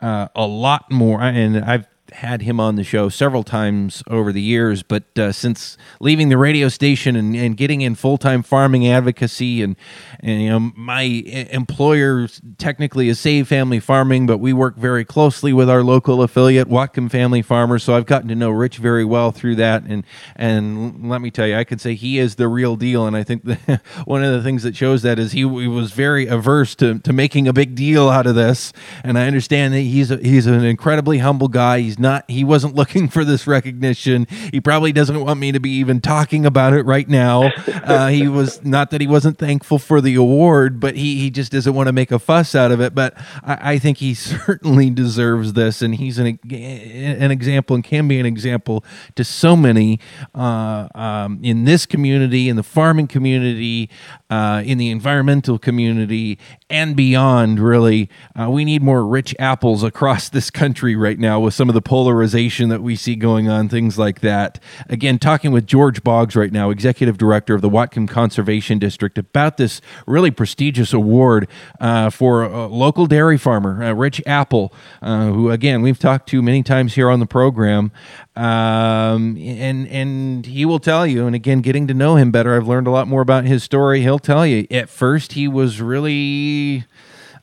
uh, 0.00 0.28
a 0.34 0.46
lot 0.46 0.90
more 0.90 1.20
and 1.22 1.58
i've 1.58 1.86
had 2.14 2.42
him 2.42 2.60
on 2.60 2.76
the 2.76 2.84
show 2.84 3.08
several 3.08 3.42
times 3.42 4.02
over 4.08 4.32
the 4.32 4.40
years, 4.40 4.84
but 4.84 5.02
uh, 5.18 5.32
since 5.32 5.76
leaving 5.98 6.28
the 6.28 6.38
radio 6.38 6.68
station 6.68 7.16
and, 7.16 7.34
and 7.34 7.56
getting 7.56 7.80
in 7.80 7.96
full 7.96 8.16
time 8.16 8.42
farming 8.42 8.86
advocacy, 8.86 9.62
and, 9.62 9.74
and 10.20 10.42
you 10.42 10.48
know 10.48 10.72
my 10.76 11.02
employer 11.02 12.28
technically 12.56 13.08
is 13.08 13.18
Save 13.18 13.48
Family 13.48 13.80
Farming, 13.80 14.26
but 14.26 14.38
we 14.38 14.52
work 14.52 14.76
very 14.76 15.04
closely 15.04 15.52
with 15.52 15.68
our 15.68 15.82
local 15.82 16.22
affiliate 16.22 16.68
Whatcom 16.68 17.10
Family 17.10 17.42
Farmers. 17.42 17.82
So 17.82 17.96
I've 17.96 18.06
gotten 18.06 18.28
to 18.28 18.36
know 18.36 18.50
Rich 18.50 18.78
very 18.78 19.04
well 19.04 19.32
through 19.32 19.56
that, 19.56 19.82
and 19.82 20.04
and 20.36 21.08
let 21.08 21.20
me 21.20 21.32
tell 21.32 21.48
you, 21.48 21.56
I 21.56 21.64
can 21.64 21.80
say 21.80 21.94
he 21.94 22.20
is 22.20 22.36
the 22.36 22.46
real 22.46 22.76
deal. 22.76 23.06
And 23.06 23.16
I 23.16 23.24
think 23.24 23.42
one 24.04 24.22
of 24.22 24.32
the 24.32 24.42
things 24.42 24.62
that 24.62 24.76
shows 24.76 25.02
that 25.02 25.18
is 25.18 25.32
he, 25.32 25.40
he 25.40 25.68
was 25.68 25.90
very 25.90 26.26
averse 26.26 26.76
to, 26.76 27.00
to 27.00 27.12
making 27.12 27.48
a 27.48 27.52
big 27.52 27.74
deal 27.74 28.08
out 28.08 28.26
of 28.26 28.36
this, 28.36 28.72
and 29.02 29.18
I 29.18 29.26
understand 29.26 29.74
that 29.74 29.80
he's 29.80 30.12
a, 30.12 30.18
he's 30.18 30.46
an 30.46 30.64
incredibly 30.64 31.18
humble 31.18 31.48
guy. 31.48 31.80
He's 31.80 31.98
not 32.04 32.30
he 32.30 32.44
wasn't 32.44 32.74
looking 32.74 33.08
for 33.08 33.24
this 33.24 33.46
recognition. 33.46 34.28
He 34.52 34.60
probably 34.60 34.92
doesn't 34.92 35.18
want 35.18 35.40
me 35.40 35.50
to 35.52 35.58
be 35.58 35.70
even 35.70 36.00
talking 36.00 36.44
about 36.46 36.74
it 36.74 36.82
right 36.84 37.08
now. 37.08 37.50
Uh, 37.84 38.08
he 38.08 38.28
was 38.28 38.64
not 38.64 38.90
that 38.90 39.00
he 39.00 39.06
wasn't 39.06 39.36
thankful 39.36 39.78
for 39.78 40.00
the 40.00 40.14
award, 40.14 40.80
but 40.80 40.96
he 40.96 41.18
he 41.18 41.28
just 41.28 41.52
doesn't 41.52 41.74
want 41.74 41.86
to 41.86 41.92
make 41.92 42.10
a 42.10 42.18
fuss 42.18 42.54
out 42.54 42.70
of 42.70 42.80
it. 42.80 42.94
But 42.94 43.14
I, 43.42 43.74
I 43.74 43.78
think 43.78 43.98
he 43.98 44.14
certainly 44.14 44.90
deserves 44.90 45.52
this, 45.52 45.82
and 45.82 45.94
he's 45.94 46.18
an 46.18 46.38
an 46.50 47.30
example 47.30 47.74
and 47.74 47.84
can 47.84 48.08
be 48.08 48.18
an 48.18 48.26
example 48.26 48.84
to 49.16 49.24
so 49.24 49.54
many 49.54 50.00
uh, 50.34 50.88
um, 50.94 51.40
in 51.42 51.64
this 51.64 51.84
community, 51.84 52.48
in 52.48 52.56
the 52.56 52.62
farming 52.62 53.06
community, 53.06 53.90
uh, 54.30 54.62
in 54.64 54.78
the 54.78 54.90
environmental 54.90 55.58
community, 55.58 56.38
and 56.70 56.96
beyond. 56.96 57.60
Really, 57.60 58.08
uh, 58.38 58.50
we 58.50 58.64
need 58.64 58.82
more 58.82 59.04
rich 59.04 59.34
Appels 59.38 59.82
across 59.82 60.28
this 60.28 60.50
country 60.50 60.96
right 60.96 61.18
now 61.18 61.40
with 61.40 61.54
some 61.54 61.68
of 61.68 61.74
the 61.74 61.82
polarization 61.94 62.70
that 62.70 62.82
we 62.82 62.96
see 62.96 63.14
going 63.14 63.48
on, 63.48 63.68
things 63.68 63.96
like 63.96 64.18
that. 64.18 64.58
Again, 64.88 65.16
talking 65.16 65.52
with 65.52 65.64
George 65.64 66.02
Boggs 66.02 66.34
right 66.34 66.50
now, 66.50 66.70
executive 66.70 67.16
director 67.16 67.54
of 67.54 67.62
the 67.62 67.70
Whatcom 67.70 68.08
Conservation 68.08 68.80
District, 68.80 69.16
about 69.16 69.58
this 69.58 69.80
really 70.04 70.32
prestigious 70.32 70.92
award 70.92 71.46
uh, 71.78 72.10
for 72.10 72.42
a 72.42 72.66
local 72.66 73.06
dairy 73.06 73.38
farmer, 73.38 73.94
Rich 73.94 74.20
Appel, 74.26 74.74
uh, 75.02 75.26
who 75.26 75.52
again 75.52 75.82
we've 75.82 76.00
talked 76.00 76.28
to 76.30 76.42
many 76.42 76.64
times 76.64 76.94
here 76.94 77.08
on 77.08 77.20
the 77.20 77.26
program. 77.26 77.92
Um, 78.34 79.36
and 79.36 79.86
and 79.86 80.46
he 80.46 80.64
will 80.64 80.80
tell 80.80 81.06
you, 81.06 81.28
and 81.28 81.36
again, 81.36 81.60
getting 81.60 81.86
to 81.86 81.94
know 81.94 82.16
him 82.16 82.32
better, 82.32 82.56
I've 82.56 82.66
learned 82.66 82.88
a 82.88 82.90
lot 82.90 83.06
more 83.06 83.20
about 83.20 83.44
his 83.44 83.62
story. 83.62 84.00
He'll 84.00 84.18
tell 84.18 84.44
you. 84.44 84.66
At 84.68 84.88
first, 84.88 85.34
he 85.34 85.46
was 85.46 85.80
really 85.80 86.86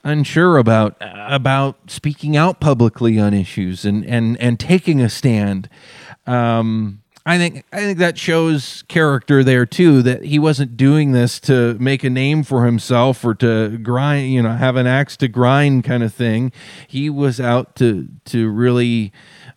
unsure 0.03 0.58
about 0.58 0.96
about 1.00 1.89
speaking 1.89 2.36
out 2.36 2.60
publicly 2.60 3.20
on 3.20 3.34
issues 3.34 3.86
and 3.86 4.05
and 4.05 4.39
and 4.39 4.60
taking 4.60 5.01
a 5.01 5.10
stand. 5.10 5.70
Um, 6.27 7.01
I 7.25 7.38
think 7.38 7.65
I 7.72 7.81
think 7.81 8.00
that 8.00 8.17
shows 8.17 8.84
character 8.88 9.43
there 9.43 9.65
too. 9.65 10.01
That 10.01 10.24
he 10.24 10.39
wasn't 10.39 10.75
doing 10.75 11.12
this 11.12 11.39
to 11.41 11.75
make 11.79 12.03
a 12.03 12.10
name 12.10 12.43
for 12.43 12.65
himself 12.65 13.24
or 13.24 13.36
to 13.36 13.77
grind, 13.77 14.34
you 14.34 14.41
know, 14.41 14.53
have 14.53 14.75
an 14.75 14.88
axe 14.88 15.17
to 15.17 15.27
grind 15.27 15.84
kind 15.84 16.01
of 16.01 16.13
thing. 16.13 16.51
He 16.88 17.10
was 17.10 17.39
out 17.39 17.75
to 17.75 18.08
to 18.25 18.50
really 18.50 19.13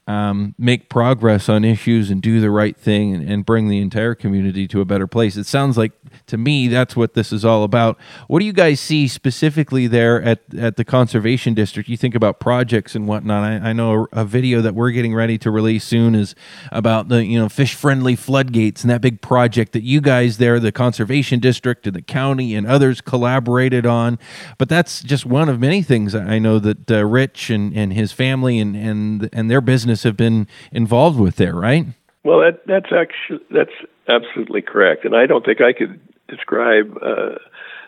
um, 0.06 0.54
make 0.58 0.90
progress 0.90 1.48
on 1.48 1.64
issues 1.64 2.10
and 2.10 2.20
do 2.20 2.38
the 2.38 2.50
right 2.50 2.76
thing 2.76 3.14
and, 3.14 3.30
and, 3.30 3.46
bring 3.46 3.68
the 3.68 3.78
entire 3.78 4.14
community 4.14 4.68
to 4.68 4.82
a 4.82 4.84
better 4.84 5.06
place. 5.06 5.36
It 5.36 5.46
sounds 5.46 5.78
like 5.78 5.92
to 6.26 6.36
me 6.36 6.68
that's 6.68 6.94
what 6.94 7.14
this 7.14 7.32
is 7.32 7.42
all 7.42 7.62
about. 7.62 7.98
What 8.28 8.40
do 8.40 8.44
you 8.44 8.52
guys 8.52 8.80
see 8.80 9.08
specifically 9.08 9.86
there 9.86 10.22
at, 10.22 10.42
at 10.58 10.76
the 10.76 10.84
conservation 10.84 11.54
district? 11.54 11.88
You 11.88 11.96
think 11.96 12.14
about 12.14 12.38
projects 12.38 12.94
and 12.94 13.08
whatnot. 13.08 13.44
I, 13.44 13.70
I 13.70 13.72
know 13.72 14.06
a, 14.12 14.20
a, 14.20 14.24
video 14.26 14.60
that 14.60 14.74
we're 14.74 14.90
getting 14.90 15.14
ready 15.14 15.38
to 15.38 15.50
release 15.50 15.84
soon 15.84 16.14
is 16.14 16.34
about 16.70 17.08
the 17.08 17.24
you 17.24 17.38
know 17.38 17.48
fish 17.48 17.74
friendly 17.74 18.14
floodgates 18.16 18.82
and 18.82 18.90
that 18.90 19.00
big 19.00 19.22
project 19.22 19.72
that 19.72 19.84
you 19.84 20.02
guys 20.02 20.36
there, 20.36 20.60
the 20.60 20.72
conservation 20.72 21.40
district 21.40 21.86
and 21.86 21.96
the 21.96 22.02
county 22.02 22.54
and 22.54 22.66
others 22.66 23.00
collaborated 23.00 23.86
on. 23.86 24.18
But 24.58 24.68
that's 24.68 25.02
just 25.02 25.24
one 25.24 25.48
of 25.48 25.60
many 25.60 25.82
things 25.82 26.14
I 26.14 26.38
know 26.38 26.58
that 26.58 26.90
uh, 26.90 27.06
Rich 27.06 27.48
and, 27.48 27.74
and 27.74 27.92
his 27.92 28.12
family 28.12 28.58
and, 28.58 28.76
and 28.76 29.30
and 29.32 29.50
their 29.50 29.60
business 29.60 29.93
have 30.02 30.16
been 30.16 30.48
involved 30.72 31.18
with 31.18 31.36
there, 31.36 31.54
right? 31.54 31.86
Well, 32.24 32.40
that, 32.40 32.66
that's 32.66 32.92
actually 32.92 33.44
that's 33.50 33.74
absolutely 34.08 34.62
correct, 34.62 35.04
and 35.04 35.14
I 35.14 35.26
don't 35.26 35.44
think 35.44 35.60
I 35.60 35.72
could 35.72 36.00
describe 36.28 36.96
uh, 37.00 37.36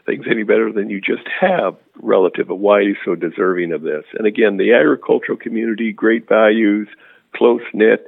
things 0.06 0.26
any 0.30 0.44
better 0.44 0.72
than 0.72 0.88
you 0.88 1.00
just 1.00 1.26
have 1.40 1.76
relative 2.00 2.46
to 2.48 2.54
why 2.54 2.82
he's 2.82 2.96
so 3.04 3.14
deserving 3.14 3.72
of 3.72 3.82
this. 3.82 4.04
And 4.14 4.26
again, 4.26 4.56
the 4.56 4.72
agricultural 4.72 5.38
community, 5.38 5.92
great 5.92 6.28
values, 6.28 6.88
close 7.34 7.62
knit, 7.74 8.06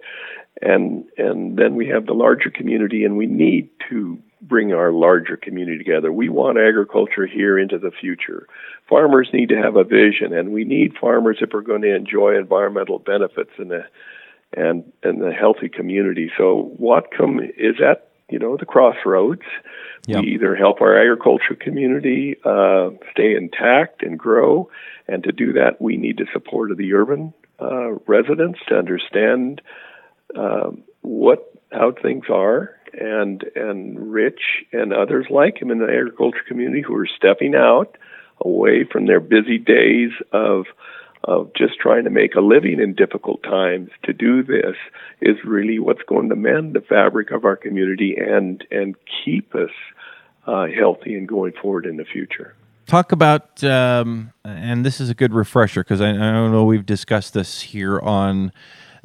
and 0.62 1.05
and 1.17 1.59
then 1.59 1.75
we 1.75 1.88
have 1.88 2.07
the 2.07 2.14
larger 2.14 2.50
community, 2.50 3.05
and 3.05 3.17
we 3.17 3.26
need 3.26 3.69
to 3.90 4.19
bring 4.40 4.73
our 4.73 4.92
larger 4.92 5.37
community 5.37 5.78
together. 5.78 6.12
We 6.12 6.28
want 6.28 6.59
agriculture 6.59 7.26
here 7.26 7.59
into 7.59 7.78
the 7.78 7.90
future. 7.90 8.47
Farmers 8.88 9.28
need 9.33 9.49
to 9.50 9.57
have 9.57 9.76
a 9.76 9.85
vision, 9.85 10.33
and 10.33 10.52
we 10.52 10.64
need 10.64 10.97
farmers 11.00 11.38
if 11.40 11.50
we're 11.52 11.61
going 11.62 11.83
to 11.83 11.95
enjoy 11.95 12.37
environmental 12.37 12.99
benefits 12.99 13.50
and 13.59 13.71
the 13.71 13.85
and 14.57 14.90
and 15.02 15.21
the 15.21 15.33
healthy 15.33 15.68
community. 15.68 16.30
So 16.38 16.75
Whatcom 16.80 17.40
is 17.57 17.76
at 17.85 18.09
you 18.30 18.38
know 18.38 18.57
the 18.57 18.66
crossroads. 18.66 19.42
Yep. 20.07 20.23
We 20.23 20.35
either 20.35 20.54
help 20.54 20.80
our 20.80 20.99
agriculture 20.99 21.54
community 21.59 22.37
uh, 22.45 22.90
stay 23.12 23.35
intact 23.35 24.02
and 24.02 24.18
grow, 24.18 24.71
and 25.07 25.23
to 25.25 25.33
do 25.33 25.52
that, 25.54 25.80
we 25.80 25.97
need 25.97 26.18
the 26.18 26.26
support 26.33 26.71
of 26.71 26.78
the 26.78 26.95
urban 26.95 27.35
uh, 27.61 27.92
residents 28.07 28.61
to 28.68 28.76
understand 28.76 29.61
uh, 30.35 30.71
what 31.02 31.52
how 31.73 31.92
things 31.92 32.25
are 32.30 32.78
and 32.92 33.45
and 33.54 34.12
Rich 34.12 34.40
and 34.73 34.92
others 34.92 35.26
like 35.30 35.61
him 35.61 35.71
in 35.71 35.78
the 35.78 35.87
agriculture 35.87 36.45
community 36.47 36.83
who 36.83 36.97
are 36.97 37.07
stepping 37.07 37.54
out 37.54 37.97
away 38.40 38.85
from 38.85 39.07
their 39.07 39.21
busy 39.21 39.59
days 39.59 40.11
of 40.33 40.66
of 41.25 41.50
just 41.54 41.78
trying 41.80 42.04
to 42.04 42.11
make 42.11 42.35
a 42.35 42.40
living 42.40 42.80
in 42.80 42.95
difficult 42.95 43.42
times 43.42 43.90
to 44.04 44.12
do 44.12 44.42
this 44.42 44.76
is 45.21 45.37
really 45.45 45.78
what's 45.78 46.02
going 46.09 46.28
to 46.28 46.37
mend 46.37 46.75
the 46.75 46.80
fabric 46.80 47.30
of 47.30 47.45
our 47.45 47.57
community 47.57 48.16
and 48.16 48.64
and 48.71 48.95
keep 49.25 49.54
us 49.54 49.71
uh, 50.47 50.66
healthy 50.66 51.14
and 51.14 51.28
going 51.28 51.52
forward 51.61 51.87
in 51.87 51.97
the 51.97 52.04
future. 52.04 52.54
Talk 52.87 53.12
about, 53.12 53.62
um, 53.64 54.33
and 54.45 54.83
this 54.83 54.99
is 54.99 55.11
a 55.11 55.14
good 55.14 55.35
refresher 55.35 55.85
because 55.85 56.00
I, 56.00 56.09
I 56.09 56.33
don't 56.33 56.52
know 56.52 56.64
we've 56.64 56.87
discussed 56.87 57.35
this 57.35 57.61
here 57.61 58.00
on 58.00 58.50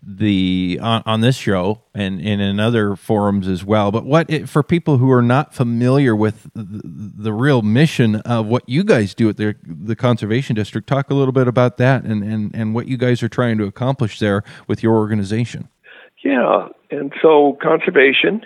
the 0.06 0.80
on, 0.82 1.04
on 1.06 1.22
this 1.22 1.36
show 1.36 1.82
and, 1.94 2.20
and 2.20 2.42
in 2.42 2.60
other 2.60 2.96
forums 2.96 3.48
as 3.48 3.64
well. 3.64 3.92
But 3.92 4.06
what 4.06 4.30
it, 4.30 4.50
for 4.50 4.64
people 4.64 4.98
who 4.98 5.10
are 5.12 5.22
not 5.22 5.54
familiar 5.54 6.16
with 6.16 6.50
the, 6.54 6.82
the, 6.84 7.34
real 7.34 7.62
mission 7.62 8.18
of 8.18 8.46
what 8.48 8.68
you 8.68 8.84
guys 8.84 9.14
do 9.14 9.30
at 9.30 9.38
the 9.38 9.56
the 9.64 9.96
conservation 9.96 10.56
district, 10.56 10.88
talk 10.88 11.10
a 11.10 11.14
little 11.14 11.32
bit 11.32 11.48
about 11.48 11.78
that 11.78 12.04
and, 12.04 12.24
and, 12.24 12.54
and 12.54 12.76
what 12.76 12.88
you 12.88 12.98
guys 12.98 13.24
are 13.24 13.30
trying 13.30 13.58
to 13.58 13.64
accomplish 13.66 14.20
there 14.20 14.44
with 14.68 14.84
your 14.84 14.96
organization. 14.96 15.70
Yeah, 16.24 16.70
and 16.94 17.14
so 17.22 17.58
conservation 17.62 18.46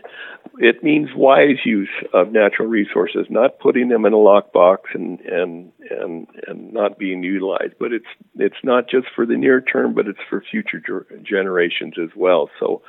it 0.59 0.83
means 0.83 1.09
wise 1.15 1.65
use 1.65 1.89
of 2.13 2.31
natural 2.31 2.67
resources, 2.67 3.27
not 3.29 3.59
putting 3.59 3.89
them 3.89 4.05
in 4.05 4.13
a 4.13 4.17
lockbox 4.17 4.77
and 4.93 5.19
and 5.21 5.71
and 5.89 6.27
and 6.47 6.73
not 6.73 6.97
being 6.97 7.23
utilized. 7.23 7.73
But 7.79 7.93
it's 7.93 8.05
it's 8.37 8.63
not 8.63 8.89
just 8.89 9.07
for 9.15 9.25
the 9.25 9.37
near 9.37 9.61
term, 9.61 9.93
but 9.93 10.07
it's 10.07 10.19
for 10.29 10.43
future 10.49 11.05
generations 11.23 11.95
as 12.01 12.09
well. 12.15 12.49
So 12.59 12.81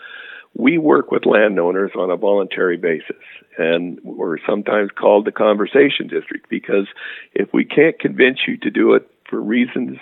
we 0.54 0.78
work 0.78 1.10
with 1.10 1.26
landowners 1.26 1.90
on 1.96 2.10
a 2.10 2.16
voluntary 2.16 2.78
basis, 2.78 3.22
and 3.58 4.00
we're 4.02 4.38
sometimes 4.46 4.90
called 4.98 5.26
the 5.26 5.32
conversation 5.32 6.08
district 6.08 6.48
because 6.48 6.86
if 7.34 7.48
we 7.52 7.64
can't 7.64 7.98
convince 7.98 8.38
you 8.46 8.56
to 8.58 8.70
do 8.70 8.94
it 8.94 9.10
for 9.28 9.40
reasons 9.40 9.98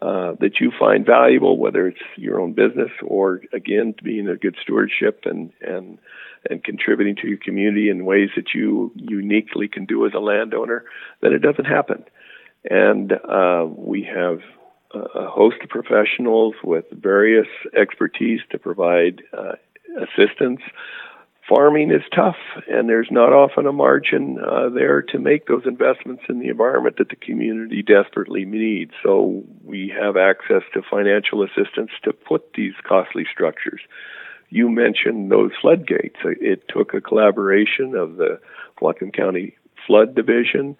uh, 0.00 0.32
that 0.40 0.60
you 0.60 0.70
find 0.78 1.04
valuable, 1.04 1.58
whether 1.58 1.88
it's 1.88 2.00
your 2.16 2.40
own 2.40 2.52
business 2.52 2.90
or 3.02 3.42
again 3.52 3.94
being 4.02 4.28
a 4.28 4.36
good 4.36 4.56
stewardship 4.62 5.22
and 5.24 5.52
and 5.60 5.98
and 6.48 6.62
contributing 6.62 7.16
to 7.16 7.26
your 7.26 7.38
community 7.38 7.90
in 7.90 8.04
ways 8.04 8.30
that 8.36 8.54
you 8.54 8.92
uniquely 8.94 9.66
can 9.66 9.86
do 9.86 10.06
as 10.06 10.12
a 10.14 10.20
landowner, 10.20 10.84
then 11.20 11.32
it 11.32 11.40
doesn't 11.40 11.64
happen. 11.64 12.04
And 12.70 13.12
uh, 13.12 13.66
we 13.68 14.04
have 14.04 14.38
a 14.94 15.28
host 15.28 15.56
of 15.62 15.68
professionals 15.68 16.54
with 16.62 16.84
various 16.92 17.48
expertise 17.76 18.40
to 18.50 18.58
provide 18.58 19.22
uh, 19.36 19.52
assistance. 20.00 20.60
Farming 21.48 21.90
is 21.90 22.02
tough, 22.14 22.36
and 22.68 22.88
there's 22.88 23.08
not 23.10 23.32
often 23.32 23.66
a 23.66 23.72
margin 23.72 24.38
uh, 24.38 24.68
there 24.68 25.00
to 25.00 25.18
make 25.18 25.46
those 25.46 25.62
investments 25.64 26.24
in 26.28 26.40
the 26.40 26.48
environment 26.48 26.96
that 26.98 27.08
the 27.08 27.16
community 27.16 27.82
desperately 27.82 28.44
needs. 28.44 28.92
So 29.02 29.44
we 29.64 29.92
have 29.98 30.18
access 30.18 30.62
to 30.74 30.82
financial 30.82 31.42
assistance 31.42 31.90
to 32.04 32.12
put 32.12 32.52
these 32.52 32.74
costly 32.86 33.24
structures 33.32 33.80
you 34.50 34.68
mentioned 34.68 35.30
those 35.30 35.50
floodgates. 35.60 36.16
It 36.24 36.64
took 36.68 36.94
a 36.94 37.00
collaboration 37.00 37.94
of 37.94 38.16
the 38.16 38.40
Whatcom 38.80 39.14
County 39.14 39.56
Flood 39.86 40.14
Division, 40.14 40.76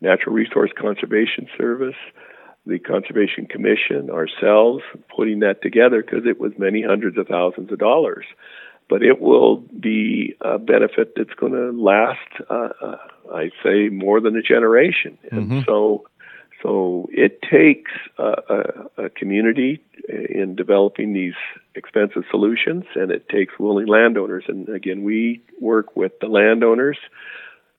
Natural 0.00 0.34
Resource 0.34 0.70
Conservation 0.76 1.48
Service, 1.56 1.96
the 2.66 2.78
Conservation 2.78 3.46
Commission, 3.46 4.10
ourselves, 4.10 4.82
putting 5.14 5.40
that 5.40 5.62
together 5.62 6.02
because 6.02 6.26
it 6.26 6.40
was 6.40 6.52
many 6.58 6.82
hundreds 6.82 7.18
of 7.18 7.28
thousands 7.28 7.72
of 7.72 7.78
dollars. 7.78 8.24
But 8.92 9.02
it 9.02 9.22
will 9.22 9.56
be 9.56 10.36
a 10.42 10.58
benefit 10.58 11.14
that's 11.16 11.32
going 11.32 11.52
to 11.52 11.72
last, 11.72 12.18
uh, 12.50 12.68
uh, 12.78 12.96
I 13.32 13.48
say, 13.64 13.88
more 13.88 14.20
than 14.20 14.36
a 14.36 14.42
generation. 14.42 15.16
And 15.30 15.48
mm-hmm. 15.48 15.60
so 15.64 16.04
so 16.62 17.08
it 17.10 17.40
takes 17.40 17.90
a, 18.18 18.34
a, 18.98 19.04
a, 19.04 19.08
community 19.08 19.82
in 20.10 20.56
developing 20.56 21.14
these 21.14 21.32
expensive 21.74 22.24
solutions, 22.30 22.84
and 22.94 23.10
it 23.10 23.30
takes 23.30 23.58
willing 23.58 23.86
landowners. 23.86 24.44
And 24.46 24.68
again, 24.68 25.04
we 25.04 25.42
work 25.58 25.96
with 25.96 26.12
the 26.20 26.26
landowners 26.26 26.98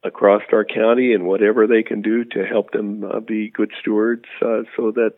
across 0.04 0.42
our 0.52 0.66
county 0.66 1.14
and 1.14 1.28
whatever 1.28 1.68
they 1.68 1.84
can 1.84 2.02
do 2.02 2.24
to 2.24 2.44
help 2.44 2.72
them 2.72 3.04
uh, 3.04 3.20
be 3.20 3.52
good 3.52 3.72
stewards, 3.80 4.26
uh, 4.42 4.64
so 4.76 4.90
that 4.94 5.14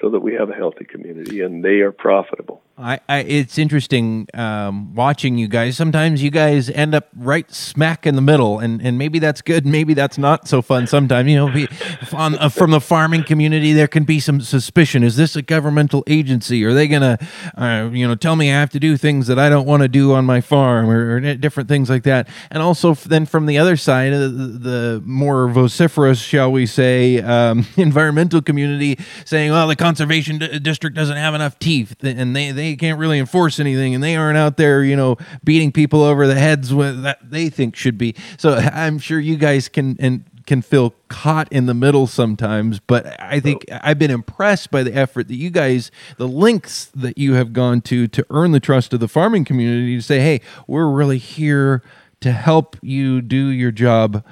so 0.00 0.10
that 0.10 0.20
we 0.20 0.34
have 0.34 0.50
a 0.50 0.54
healthy 0.54 0.86
community 0.86 1.40
and 1.40 1.64
they 1.64 1.82
are 1.82 1.92
profitable. 1.92 2.62
I, 2.80 3.00
I, 3.08 3.18
it's 3.18 3.58
interesting 3.58 4.26
um, 4.32 4.94
watching 4.94 5.36
you 5.36 5.48
guys. 5.48 5.76
Sometimes 5.76 6.22
you 6.22 6.30
guys 6.30 6.70
end 6.70 6.94
up 6.94 7.08
right 7.14 7.50
smack 7.52 8.06
in 8.06 8.16
the 8.16 8.22
middle, 8.22 8.58
and, 8.58 8.80
and 8.80 8.96
maybe 8.96 9.18
that's 9.18 9.42
good, 9.42 9.66
maybe 9.66 9.92
that's 9.92 10.16
not 10.16 10.48
so 10.48 10.62
fun. 10.62 10.86
Sometimes 10.86 11.28
you 11.28 11.36
know, 11.36 11.66
on, 12.12 12.38
uh, 12.38 12.48
from 12.48 12.70
the 12.70 12.80
farming 12.80 13.24
community, 13.24 13.72
there 13.72 13.86
can 13.86 14.04
be 14.04 14.18
some 14.18 14.40
suspicion: 14.40 15.04
is 15.04 15.16
this 15.16 15.36
a 15.36 15.42
governmental 15.42 16.02
agency? 16.06 16.64
Are 16.64 16.72
they 16.72 16.88
gonna, 16.88 17.18
uh, 17.56 17.90
you 17.92 18.08
know, 18.08 18.14
tell 18.14 18.34
me 18.34 18.50
I 18.50 18.54
have 18.54 18.70
to 18.70 18.80
do 18.80 18.96
things 18.96 19.26
that 19.26 19.38
I 19.38 19.50
don't 19.50 19.66
want 19.66 19.82
to 19.82 19.88
do 19.88 20.14
on 20.14 20.24
my 20.24 20.40
farm, 20.40 20.88
or, 20.88 21.16
or, 21.16 21.34
different 21.34 21.68
things 21.68 21.90
like 21.90 22.04
that? 22.04 22.28
And 22.50 22.62
also, 22.62 22.94
then 22.94 23.26
from 23.26 23.46
the 23.46 23.58
other 23.58 23.76
side, 23.76 24.12
uh, 24.12 24.20
the, 24.20 24.28
the 24.28 25.02
more 25.04 25.48
vociferous, 25.48 26.20
shall 26.20 26.50
we 26.50 26.64
say, 26.64 27.20
um, 27.20 27.66
environmental 27.76 28.40
community 28.40 28.98
saying, 29.26 29.50
"Well, 29.50 29.68
the 29.68 29.76
conservation 29.76 30.38
d- 30.38 30.58
district 30.60 30.96
doesn't 30.96 31.16
have 31.16 31.34
enough 31.34 31.58
teeth," 31.58 31.94
and 32.02 32.34
they 32.34 32.52
they 32.52 32.69
can't 32.76 32.98
really 32.98 33.18
enforce 33.18 33.60
anything 33.60 33.94
and 33.94 34.02
they 34.02 34.16
aren't 34.16 34.38
out 34.38 34.56
there, 34.56 34.82
you 34.82 34.96
know, 34.96 35.16
beating 35.44 35.72
people 35.72 36.02
over 36.02 36.26
the 36.26 36.34
heads 36.34 36.72
with 36.72 37.02
that 37.02 37.18
they 37.30 37.48
think 37.48 37.76
should 37.76 37.98
be. 37.98 38.14
So 38.38 38.54
I'm 38.54 38.98
sure 38.98 39.20
you 39.20 39.36
guys 39.36 39.68
can 39.68 39.96
and 40.00 40.24
can 40.46 40.62
feel 40.62 40.94
caught 41.08 41.52
in 41.52 41.66
the 41.66 41.74
middle 41.74 42.08
sometimes, 42.08 42.80
but 42.80 43.20
I 43.20 43.38
think 43.38 43.64
I've 43.70 43.98
been 43.98 44.10
impressed 44.10 44.72
by 44.72 44.82
the 44.82 44.92
effort 44.92 45.28
that 45.28 45.36
you 45.36 45.50
guys, 45.50 45.90
the 46.16 46.26
lengths 46.26 46.86
that 46.86 47.18
you 47.18 47.34
have 47.34 47.52
gone 47.52 47.82
to 47.82 48.08
to 48.08 48.26
earn 48.30 48.52
the 48.52 48.58
trust 48.58 48.92
of 48.92 49.00
the 49.00 49.06
farming 49.06 49.44
community 49.44 49.96
to 49.96 50.02
say, 50.02 50.20
"Hey, 50.20 50.40
we're 50.66 50.90
really 50.90 51.18
here 51.18 51.82
to 52.20 52.32
help 52.32 52.76
you 52.82 53.20
do 53.22 53.46
your 53.46 53.70
job 53.70 54.24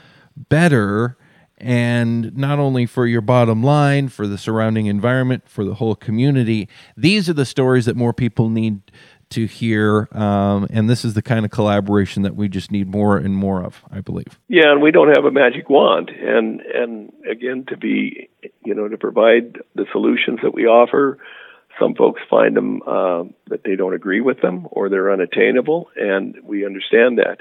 better." 0.49 1.18
And 1.59 2.37
not 2.37 2.59
only 2.59 2.87
for 2.87 3.07
your 3.07 3.21
bottom 3.21 3.63
line, 3.63 4.09
for 4.09 4.27
the 4.27 4.39
surrounding 4.39 4.87
environment, 4.87 5.45
for 5.47 5.65
the 5.65 5.75
whole 5.75 5.95
community. 5.95 6.69
These 6.97 7.29
are 7.29 7.35
the 7.35 7.45
stories 7.45 7.85
that 7.87 7.97
more 7.97 8.13
people 8.13 8.49
need 8.49 8.81
to 9.31 9.47
hear, 9.47 10.09
um, 10.13 10.67
and 10.71 10.89
this 10.89 11.05
is 11.05 11.15
the 11.15 11.23
kind 11.23 11.45
of 11.45 11.51
collaboration 11.51 12.23
that 12.23 12.35
we 12.35 12.49
just 12.49 12.71
need 12.71 12.89
more 12.89 13.19
and 13.19 13.37
more 13.37 13.63
of, 13.63 13.83
I 13.91 14.01
believe. 14.01 14.39
Yeah, 14.49 14.73
and 14.73 14.81
we 14.81 14.91
don't 14.91 15.15
have 15.15 15.25
a 15.25 15.31
magic 15.31 15.69
wand, 15.69 16.11
and 16.11 16.61
and 16.61 17.13
again, 17.31 17.67
to 17.69 17.77
be, 17.77 18.31
you 18.65 18.75
know, 18.75 18.89
to 18.89 18.97
provide 18.97 19.59
the 19.75 19.85
solutions 19.93 20.39
that 20.43 20.55
we 20.55 20.67
offer. 20.67 21.19
Some 21.79 21.95
folks 21.95 22.21
find 22.29 22.57
them 22.57 22.83
uh, 22.87 23.25
that 23.49 23.63
they 23.65 23.77
don't 23.77 23.95
agree 23.95 24.21
with 24.21 24.41
them 24.41 24.67
or 24.71 24.89
they're 24.89 25.13
unattainable, 25.13 25.91
and 25.95 26.37
we 26.43 26.65
understand 26.65 27.19
that. 27.19 27.41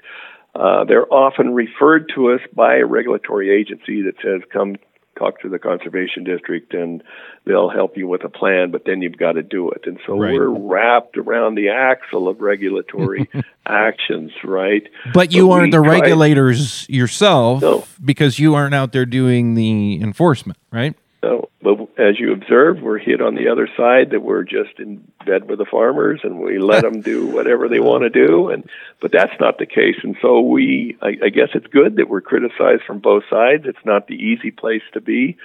Uh, 0.58 0.86
they're 0.86 1.12
often 1.14 1.54
referred 1.54 2.12
to 2.16 2.32
us 2.32 2.42
by 2.54 2.78
a 2.78 2.86
regulatory 2.86 3.52
agency 3.52 4.02
that 4.02 4.16
says, 4.24 4.42
come 4.52 4.76
talk 5.18 5.40
to 5.42 5.50
the 5.50 5.60
conservation 5.60 6.24
district 6.24 6.74
and 6.74 7.04
they'll 7.46 7.70
help 7.70 7.98
you 7.98 8.08
with 8.08 8.24
a 8.24 8.30
plan, 8.30 8.72
but 8.72 8.84
then 8.86 9.02
you've 9.02 9.18
got 9.18 9.34
to 9.34 9.44
do 9.44 9.70
it. 9.72 9.82
And 9.86 10.00
so 10.06 10.18
right. 10.18 10.34
we're 10.34 10.50
wrapped 10.50 11.18
around 11.18 11.56
the 11.56 11.70
axle 11.70 12.28
of 12.28 12.40
regulatory 12.42 13.30
actions, 13.68 14.32
right? 14.44 14.84
But 15.14 15.32
you 15.32 15.48
but 15.48 15.54
aren't 15.54 15.72
the 15.72 15.82
regulators 15.82 16.88
yourself 16.90 17.62
no. 17.62 17.86
because 18.04 18.40
you 18.40 18.56
aren't 18.56 18.76
out 18.76 18.92
there 18.92 19.06
doing 19.06 19.56
the 19.56 20.02
enforcement, 20.02 20.58
right? 20.72 20.96
No, 21.24 21.50
but 21.64 21.80
as 21.98 22.20
you 22.20 22.32
observe, 22.32 22.80
we're 22.80 23.00
hit 23.00 23.22
on 23.22 23.34
the 23.34 23.48
other 23.48 23.68
side 23.76 24.12
that 24.12 24.22
we're 24.22 24.44
just 24.44 24.78
in 24.78 25.12
bed 25.26 25.50
with 25.50 25.58
the 25.58 25.66
farmers 25.66 26.22
and 26.24 26.40
we 26.40 26.60
let 26.60 26.84
them 26.84 27.02
do 27.02 27.28
whatever 27.36 27.68
they 27.68 27.80
want 27.80 28.04
to 28.04 28.10
do. 28.10 28.50
And 28.50 28.70
but 29.02 29.12
that's 29.12 29.34
not 29.40 29.58
the 29.58 29.66
case. 29.66 29.96
And 30.04 30.16
so 30.22 30.42
we, 30.42 30.96
I, 31.02 31.18
I 31.26 31.30
guess 31.30 31.50
it's 31.56 31.68
good 31.68 31.96
that 31.96 32.08
we're 32.08 32.22
criticized 32.22 32.84
from 32.86 33.00
both 33.00 33.24
sides. 33.30 33.64
It's 33.66 33.84
not 33.84 34.08
the 34.08 34.14
easy 34.16 34.52
place 34.52 34.84
to 34.94 35.02
be, 35.02 35.38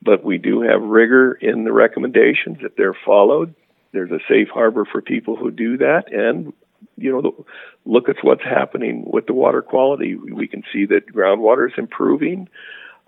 but 0.00 0.24
we 0.24 0.38
do 0.38 0.60
have 0.60 0.80
rigor 0.80 1.32
in 1.32 1.64
the 1.64 1.72
recommendations 1.72 2.58
that 2.62 2.76
they're 2.76 2.96
followed. 3.04 3.54
There's 3.92 4.12
a 4.12 4.20
safe 4.28 4.48
harbor 4.48 4.84
for 4.84 5.02
people 5.02 5.36
who 5.36 5.50
do 5.50 5.78
that, 5.78 6.12
and 6.12 6.52
you 6.96 7.12
know, 7.12 7.46
look 7.84 8.08
at 8.08 8.16
what's 8.22 8.44
happening 8.44 9.04
with 9.06 9.26
the 9.26 9.32
water 9.32 9.62
quality. 9.62 10.14
We 10.14 10.46
can 10.46 10.62
see 10.72 10.86
that 10.86 11.12
groundwater 11.12 11.68
is 11.68 11.74
improving. 11.78 12.48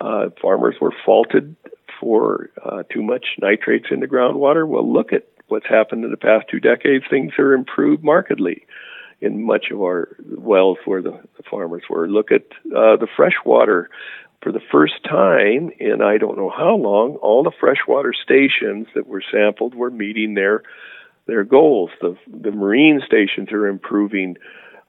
Uh, 0.01 0.31
farmers 0.41 0.77
were 0.81 0.95
faulted 1.05 1.57
for 2.01 2.51
uh, 2.65 2.83
too 2.93 3.03
much 3.03 3.27
nitrates 3.41 3.87
in 3.91 4.01
the 4.01 4.07
groundwater. 4.07 4.67
Well, 4.67 4.91
look 4.91 5.13
at 5.13 5.27
what's 5.49 5.67
happened 5.67 6.05
in 6.05 6.11
the 6.11 6.17
past 6.17 6.47
two 6.51 6.61
decades. 6.61 7.05
Things 7.09 7.33
are 7.39 7.53
improved 7.53 8.05
markedly 8.05 8.67
in 9.21 9.45
much 9.45 9.67
of 9.73 9.81
our 9.81 10.17
wells 10.37 10.79
where 10.85 11.03
the, 11.03 11.21
the 11.37 11.43
farmers 11.51 11.83
were. 11.91 12.09
Look 12.09 12.31
at 12.31 12.45
uh, 12.67 12.97
the 12.97 13.09
freshwater. 13.17 13.91
For 14.41 14.53
the 14.53 14.61
first 14.71 15.03
time 15.03 15.73
in 15.81 16.01
I 16.01 16.17
don't 16.17 16.39
know 16.39 16.49
how 16.51 16.77
long, 16.77 17.17
all 17.17 17.43
the 17.43 17.51
freshwater 17.59 18.13
stations 18.13 18.87
that 18.95 19.09
were 19.09 19.23
sampled 19.33 19.75
were 19.75 19.91
meeting 19.91 20.35
their 20.35 20.63
their 21.27 21.43
goals. 21.43 21.91
The 22.01 22.17
the 22.29 22.53
marine 22.53 23.01
stations 23.05 23.51
are 23.51 23.67
improving 23.67 24.37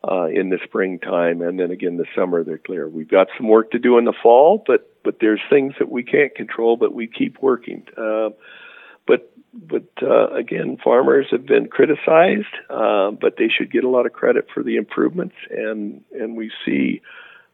uh, 0.03 0.27
in 0.27 0.49
the 0.49 0.59
springtime, 0.63 1.41
and 1.41 1.59
then 1.59 1.71
again 1.71 1.97
the 1.97 2.05
summer 2.15 2.43
they're 2.43 2.57
clear. 2.57 2.87
We've 2.87 3.09
got 3.09 3.27
some 3.37 3.47
work 3.47 3.71
to 3.71 3.79
do 3.79 3.97
in 3.97 4.05
the 4.05 4.13
fall, 4.23 4.63
but 4.65 4.89
but 5.03 5.17
there's 5.19 5.41
things 5.49 5.73
that 5.79 5.89
we 5.89 6.03
can't 6.03 6.33
control, 6.35 6.77
but 6.77 6.93
we 6.93 7.07
keep 7.07 7.41
working. 7.41 7.83
Uh, 7.97 8.29
but 9.05 9.33
but 9.53 9.89
uh, 10.01 10.29
again, 10.29 10.77
farmers 10.83 11.27
have 11.31 11.45
been 11.45 11.67
criticized, 11.67 12.45
uh, 12.69 13.11
but 13.11 13.35
they 13.37 13.49
should 13.49 13.71
get 13.71 13.83
a 13.83 13.89
lot 13.89 14.05
of 14.05 14.13
credit 14.13 14.47
for 14.53 14.63
the 14.63 14.77
improvements, 14.77 15.35
and 15.49 16.03
and 16.11 16.37
we 16.37 16.51
see 16.65 17.01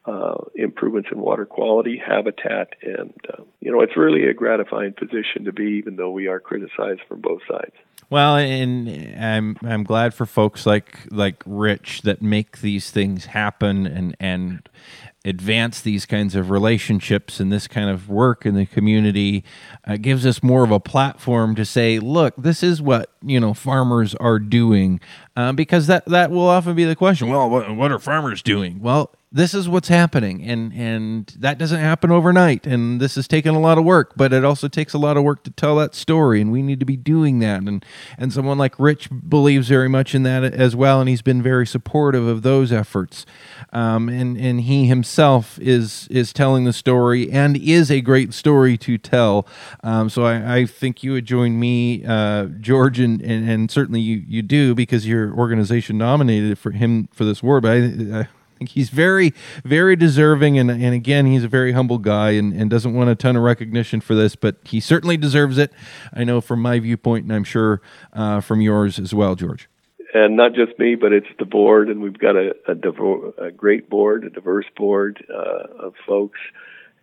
uh, 0.05 0.35
improvements 0.53 1.09
in 1.11 1.19
water 1.19 1.45
quality, 1.45 1.97
habitat, 2.05 2.73
and 2.83 3.13
uh, 3.33 3.43
you 3.59 3.71
know 3.71 3.81
it's 3.81 3.97
really 3.97 4.25
a 4.25 4.33
gratifying 4.33 4.93
position 4.93 5.45
to 5.45 5.51
be, 5.51 5.79
even 5.79 5.95
though 5.95 6.11
we 6.11 6.27
are 6.27 6.39
criticized 6.39 7.01
from 7.07 7.21
both 7.21 7.41
sides. 7.49 7.75
Well, 8.09 8.37
and 8.37 8.87
I'm 9.17 9.57
I'm 9.63 9.83
glad 9.83 10.13
for 10.13 10.25
folks 10.25 10.65
like 10.65 11.07
like 11.11 11.43
Rich 11.45 12.03
that 12.03 12.21
make 12.21 12.59
these 12.61 12.91
things 12.91 13.25
happen 13.25 13.87
and 13.87 14.15
and 14.19 14.67
advance 15.25 15.81
these 15.81 16.05
kinds 16.05 16.35
of 16.35 16.51
relationships 16.51 17.39
and 17.39 17.51
this 17.51 17.67
kind 17.67 17.89
of 17.89 18.07
work 18.07 18.45
in 18.45 18.53
the 18.53 18.65
community 18.67 19.43
uh, 19.85 19.97
gives 19.97 20.23
us 20.23 20.43
more 20.43 20.63
of 20.63 20.69
a 20.69 20.79
platform 20.79 21.55
to 21.55 21.65
say 21.65 21.97
look 21.97 22.35
this 22.37 22.61
is 22.61 22.79
what 22.79 23.11
you 23.23 23.39
know 23.39 23.53
farmers 23.53 24.13
are 24.15 24.39
doing. 24.39 24.99
Uh, 25.35 25.51
because 25.51 25.87
that 25.87 26.05
that 26.05 26.29
will 26.29 26.47
often 26.47 26.75
be 26.75 26.85
the 26.85 26.95
question. 26.95 27.27
Well 27.27 27.49
what, 27.49 27.75
what 27.75 27.91
are 27.91 27.99
farmers 27.99 28.43
doing? 28.43 28.79
Well 28.79 29.11
this 29.35 29.53
is 29.53 29.69
what's 29.69 29.89
happening 29.89 30.43
and 30.43 30.73
and 30.73 31.33
that 31.37 31.57
doesn't 31.57 31.79
happen 31.79 32.11
overnight 32.11 32.65
and 32.65 32.99
this 32.99 33.15
has 33.15 33.27
taken 33.27 33.53
a 33.53 33.59
lot 33.59 33.77
of 33.77 33.83
work 33.83 34.13
but 34.15 34.33
it 34.33 34.43
also 34.43 34.67
takes 34.67 34.93
a 34.93 34.97
lot 34.97 35.17
of 35.17 35.23
work 35.23 35.43
to 35.43 35.51
tell 35.51 35.75
that 35.75 35.93
story 35.93 36.41
and 36.41 36.51
we 36.51 36.61
need 36.61 36.79
to 36.79 36.85
be 36.85 36.97
doing 36.97 37.39
that 37.39 37.61
and 37.61 37.85
and 38.17 38.33
someone 38.33 38.57
like 38.57 38.79
rich 38.79 39.09
believes 39.29 39.67
very 39.67 39.89
much 39.89 40.15
in 40.15 40.23
that 40.23 40.43
as 40.43 40.75
well 40.75 40.99
and 40.99 41.09
he's 41.09 41.21
been 41.21 41.41
very 41.41 41.67
supportive 41.67 42.25
of 42.25 42.41
those 42.41 42.71
efforts. 42.71 43.25
Um, 43.73 44.09
and 44.09 44.37
and 44.37 44.61
he 44.61 44.85
himself 44.85 45.59
is 45.59 46.07
is 46.09 46.31
telling 46.33 46.63
the 46.63 46.73
story 46.73 47.31
and 47.31 47.57
is 47.57 47.91
a 47.91 48.01
great 48.01 48.33
story 48.33 48.77
to 48.77 48.97
tell. 48.97 49.45
Um, 49.83 50.09
so 50.09 50.23
I, 50.23 50.57
I 50.57 50.65
think 50.65 51.03
you 51.03 51.11
would 51.11 51.25
join 51.25 51.59
me 51.59 52.03
uh, 52.05 52.45
george 52.59 52.99
and, 52.99 53.21
and, 53.21 53.49
and 53.49 53.69
certainly 53.69 53.99
you 54.01 54.23
you 54.27 54.41
do 54.41 54.73
because 54.73 55.07
your 55.07 55.33
organization 55.33 55.97
nominated 55.97 56.57
for 56.57 56.71
him 56.71 57.07
for 57.11 57.25
this 57.25 57.41
award 57.41 57.63
but 57.63 57.71
I, 57.73 58.21
I 58.21 58.27
he's 58.59 58.89
very, 58.89 59.33
very 59.63 59.95
deserving. 59.95 60.57
And, 60.57 60.69
and 60.69 60.93
again, 60.93 61.25
he's 61.25 61.43
a 61.43 61.47
very 61.47 61.73
humble 61.73 61.97
guy 61.97 62.31
and, 62.31 62.53
and 62.53 62.69
doesn't 62.69 62.93
want 62.93 63.09
a 63.09 63.15
ton 63.15 63.35
of 63.35 63.43
recognition 63.43 64.01
for 64.01 64.15
this, 64.15 64.35
but 64.35 64.57
he 64.63 64.79
certainly 64.79 65.17
deserves 65.17 65.57
it. 65.57 65.71
I 66.13 66.23
know 66.23 66.41
from 66.41 66.61
my 66.61 66.79
viewpoint, 66.79 67.23
and 67.23 67.33
I'm 67.33 67.43
sure 67.43 67.81
uh, 68.13 68.41
from 68.41 68.61
yours 68.61 68.99
as 68.99 69.13
well, 69.13 69.35
George. 69.35 69.69
And 70.13 70.37
not 70.37 70.53
just 70.53 70.79
me, 70.79 70.95
but 70.95 71.11
it's 71.11 71.27
the 71.39 71.45
board, 71.45 71.89
and 71.89 72.01
we've 72.01 72.17
got 72.17 72.37
a, 72.37 72.51
a, 72.69 72.75
divo- 72.75 73.37
a 73.37 73.51
great 73.51 73.89
board, 73.89 74.23
a 74.23 74.29
diverse 74.29 74.65
board 74.77 75.25
uh, 75.29 75.87
of 75.87 75.93
folks, 76.07 76.39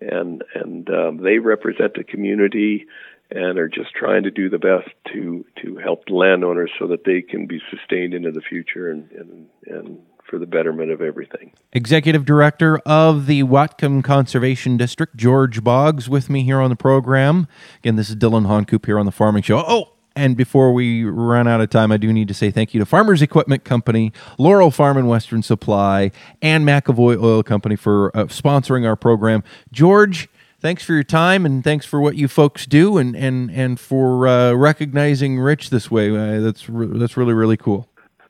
and 0.00 0.42
and 0.54 0.88
um, 0.88 1.18
they 1.18 1.38
represent 1.38 1.94
the 1.94 2.04
community 2.04 2.86
and 3.30 3.58
are 3.58 3.68
just 3.68 3.92
trying 3.94 4.22
to 4.24 4.30
do 4.30 4.48
the 4.48 4.58
best 4.58 4.88
to 5.12 5.44
to 5.62 5.76
help 5.76 6.04
landowners 6.08 6.70
so 6.78 6.86
that 6.88 7.04
they 7.04 7.22
can 7.22 7.46
be 7.46 7.60
sustained 7.70 8.14
into 8.14 8.30
the 8.30 8.40
future 8.40 8.90
and 8.90 9.10
and, 9.12 9.46
and 9.66 9.98
for 10.32 10.38
the 10.38 10.46
betterment 10.46 10.90
of 10.90 11.02
everything. 11.02 11.52
Executive 11.74 12.24
Director 12.24 12.78
of 12.86 13.26
the 13.26 13.42
Whatcom 13.42 14.02
Conservation 14.02 14.78
District, 14.78 15.14
George 15.14 15.62
Boggs, 15.62 16.08
with 16.08 16.30
me 16.30 16.42
here 16.42 16.58
on 16.58 16.70
the 16.70 16.76
program. 16.76 17.46
Again, 17.80 17.96
this 17.96 18.08
is 18.08 18.16
Dillon 18.16 18.46
Honcoop 18.46 18.86
here 18.86 18.98
on 18.98 19.04
the 19.04 19.12
Farming 19.12 19.42
Show. 19.42 19.62
Oh, 19.68 19.92
and 20.16 20.34
before 20.34 20.72
we 20.72 21.04
run 21.04 21.46
out 21.46 21.60
of 21.60 21.68
time, 21.68 21.92
I 21.92 21.98
do 21.98 22.10
need 22.14 22.28
to 22.28 22.34
say 22.34 22.50
thank 22.50 22.72
you 22.72 22.80
to 22.80 22.86
Farmers 22.86 23.20
Equipment 23.20 23.64
Company, 23.64 24.10
Laurel 24.38 24.70
Farm 24.70 24.96
and 24.96 25.06
Western 25.06 25.42
Supply, 25.42 26.10
and 26.40 26.66
McAvoy 26.66 27.22
Oil 27.22 27.42
Company 27.42 27.76
for 27.76 28.10
uh, 28.16 28.24
sponsoring 28.24 28.86
our 28.86 28.96
program. 28.96 29.44
George, 29.70 30.30
thanks 30.60 30.82
for 30.82 30.94
your 30.94 31.04
time 31.04 31.44
and 31.44 31.62
thanks 31.62 31.84
for 31.84 32.00
what 32.00 32.16
you 32.16 32.26
folks 32.26 32.64
do 32.64 32.96
and 32.96 33.14
and 33.14 33.50
and 33.50 33.78
for 33.78 34.26
uh, 34.26 34.54
recognizing 34.54 35.38
Rich 35.38 35.68
this 35.68 35.90
way. 35.90 36.08
Uh, 36.08 36.40
that's 36.40 36.70
re- 36.70 36.98
that's 36.98 37.18
really 37.18 37.34
really 37.34 37.58
cool. 37.58 37.86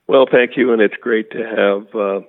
Well, 0.06 0.26
thank 0.30 0.56
you, 0.56 0.72
and 0.72 0.82
it's 0.82 0.96
great 1.00 1.30
to 1.30 1.38
have 1.38 1.94
uh, 1.94 2.20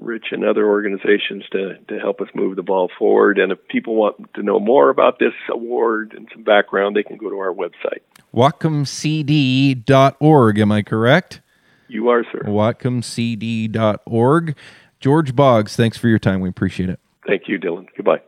Rich 0.00 0.26
and 0.32 0.44
other 0.44 0.66
organizations 0.66 1.44
to, 1.52 1.76
to 1.88 1.98
help 1.98 2.20
us 2.20 2.26
move 2.34 2.56
the 2.56 2.62
ball 2.62 2.90
forward. 2.98 3.38
And 3.38 3.52
if 3.52 3.58
people 3.68 3.94
want 3.94 4.32
to 4.34 4.42
know 4.42 4.58
more 4.58 4.88
about 4.88 5.18
this 5.18 5.34
award 5.50 6.14
and 6.16 6.26
some 6.32 6.42
background, 6.42 6.96
they 6.96 7.02
can 7.02 7.18
go 7.18 7.28
to 7.28 7.38
our 7.38 7.52
website. 7.52 8.00
WhatcomCD.org, 8.34 10.58
am 10.58 10.72
I 10.72 10.82
correct? 10.82 11.42
You 11.88 12.08
are, 12.08 12.24
sir. 12.24 12.40
WhatcomCD.org. 12.44 14.56
George 15.00 15.36
Boggs, 15.36 15.76
thanks 15.76 15.98
for 15.98 16.08
your 16.08 16.18
time. 16.18 16.40
We 16.40 16.48
appreciate 16.48 16.88
it. 16.88 16.98
Thank 17.26 17.42
you, 17.48 17.58
Dillon. 17.58 17.86
Goodbye. 17.96 18.22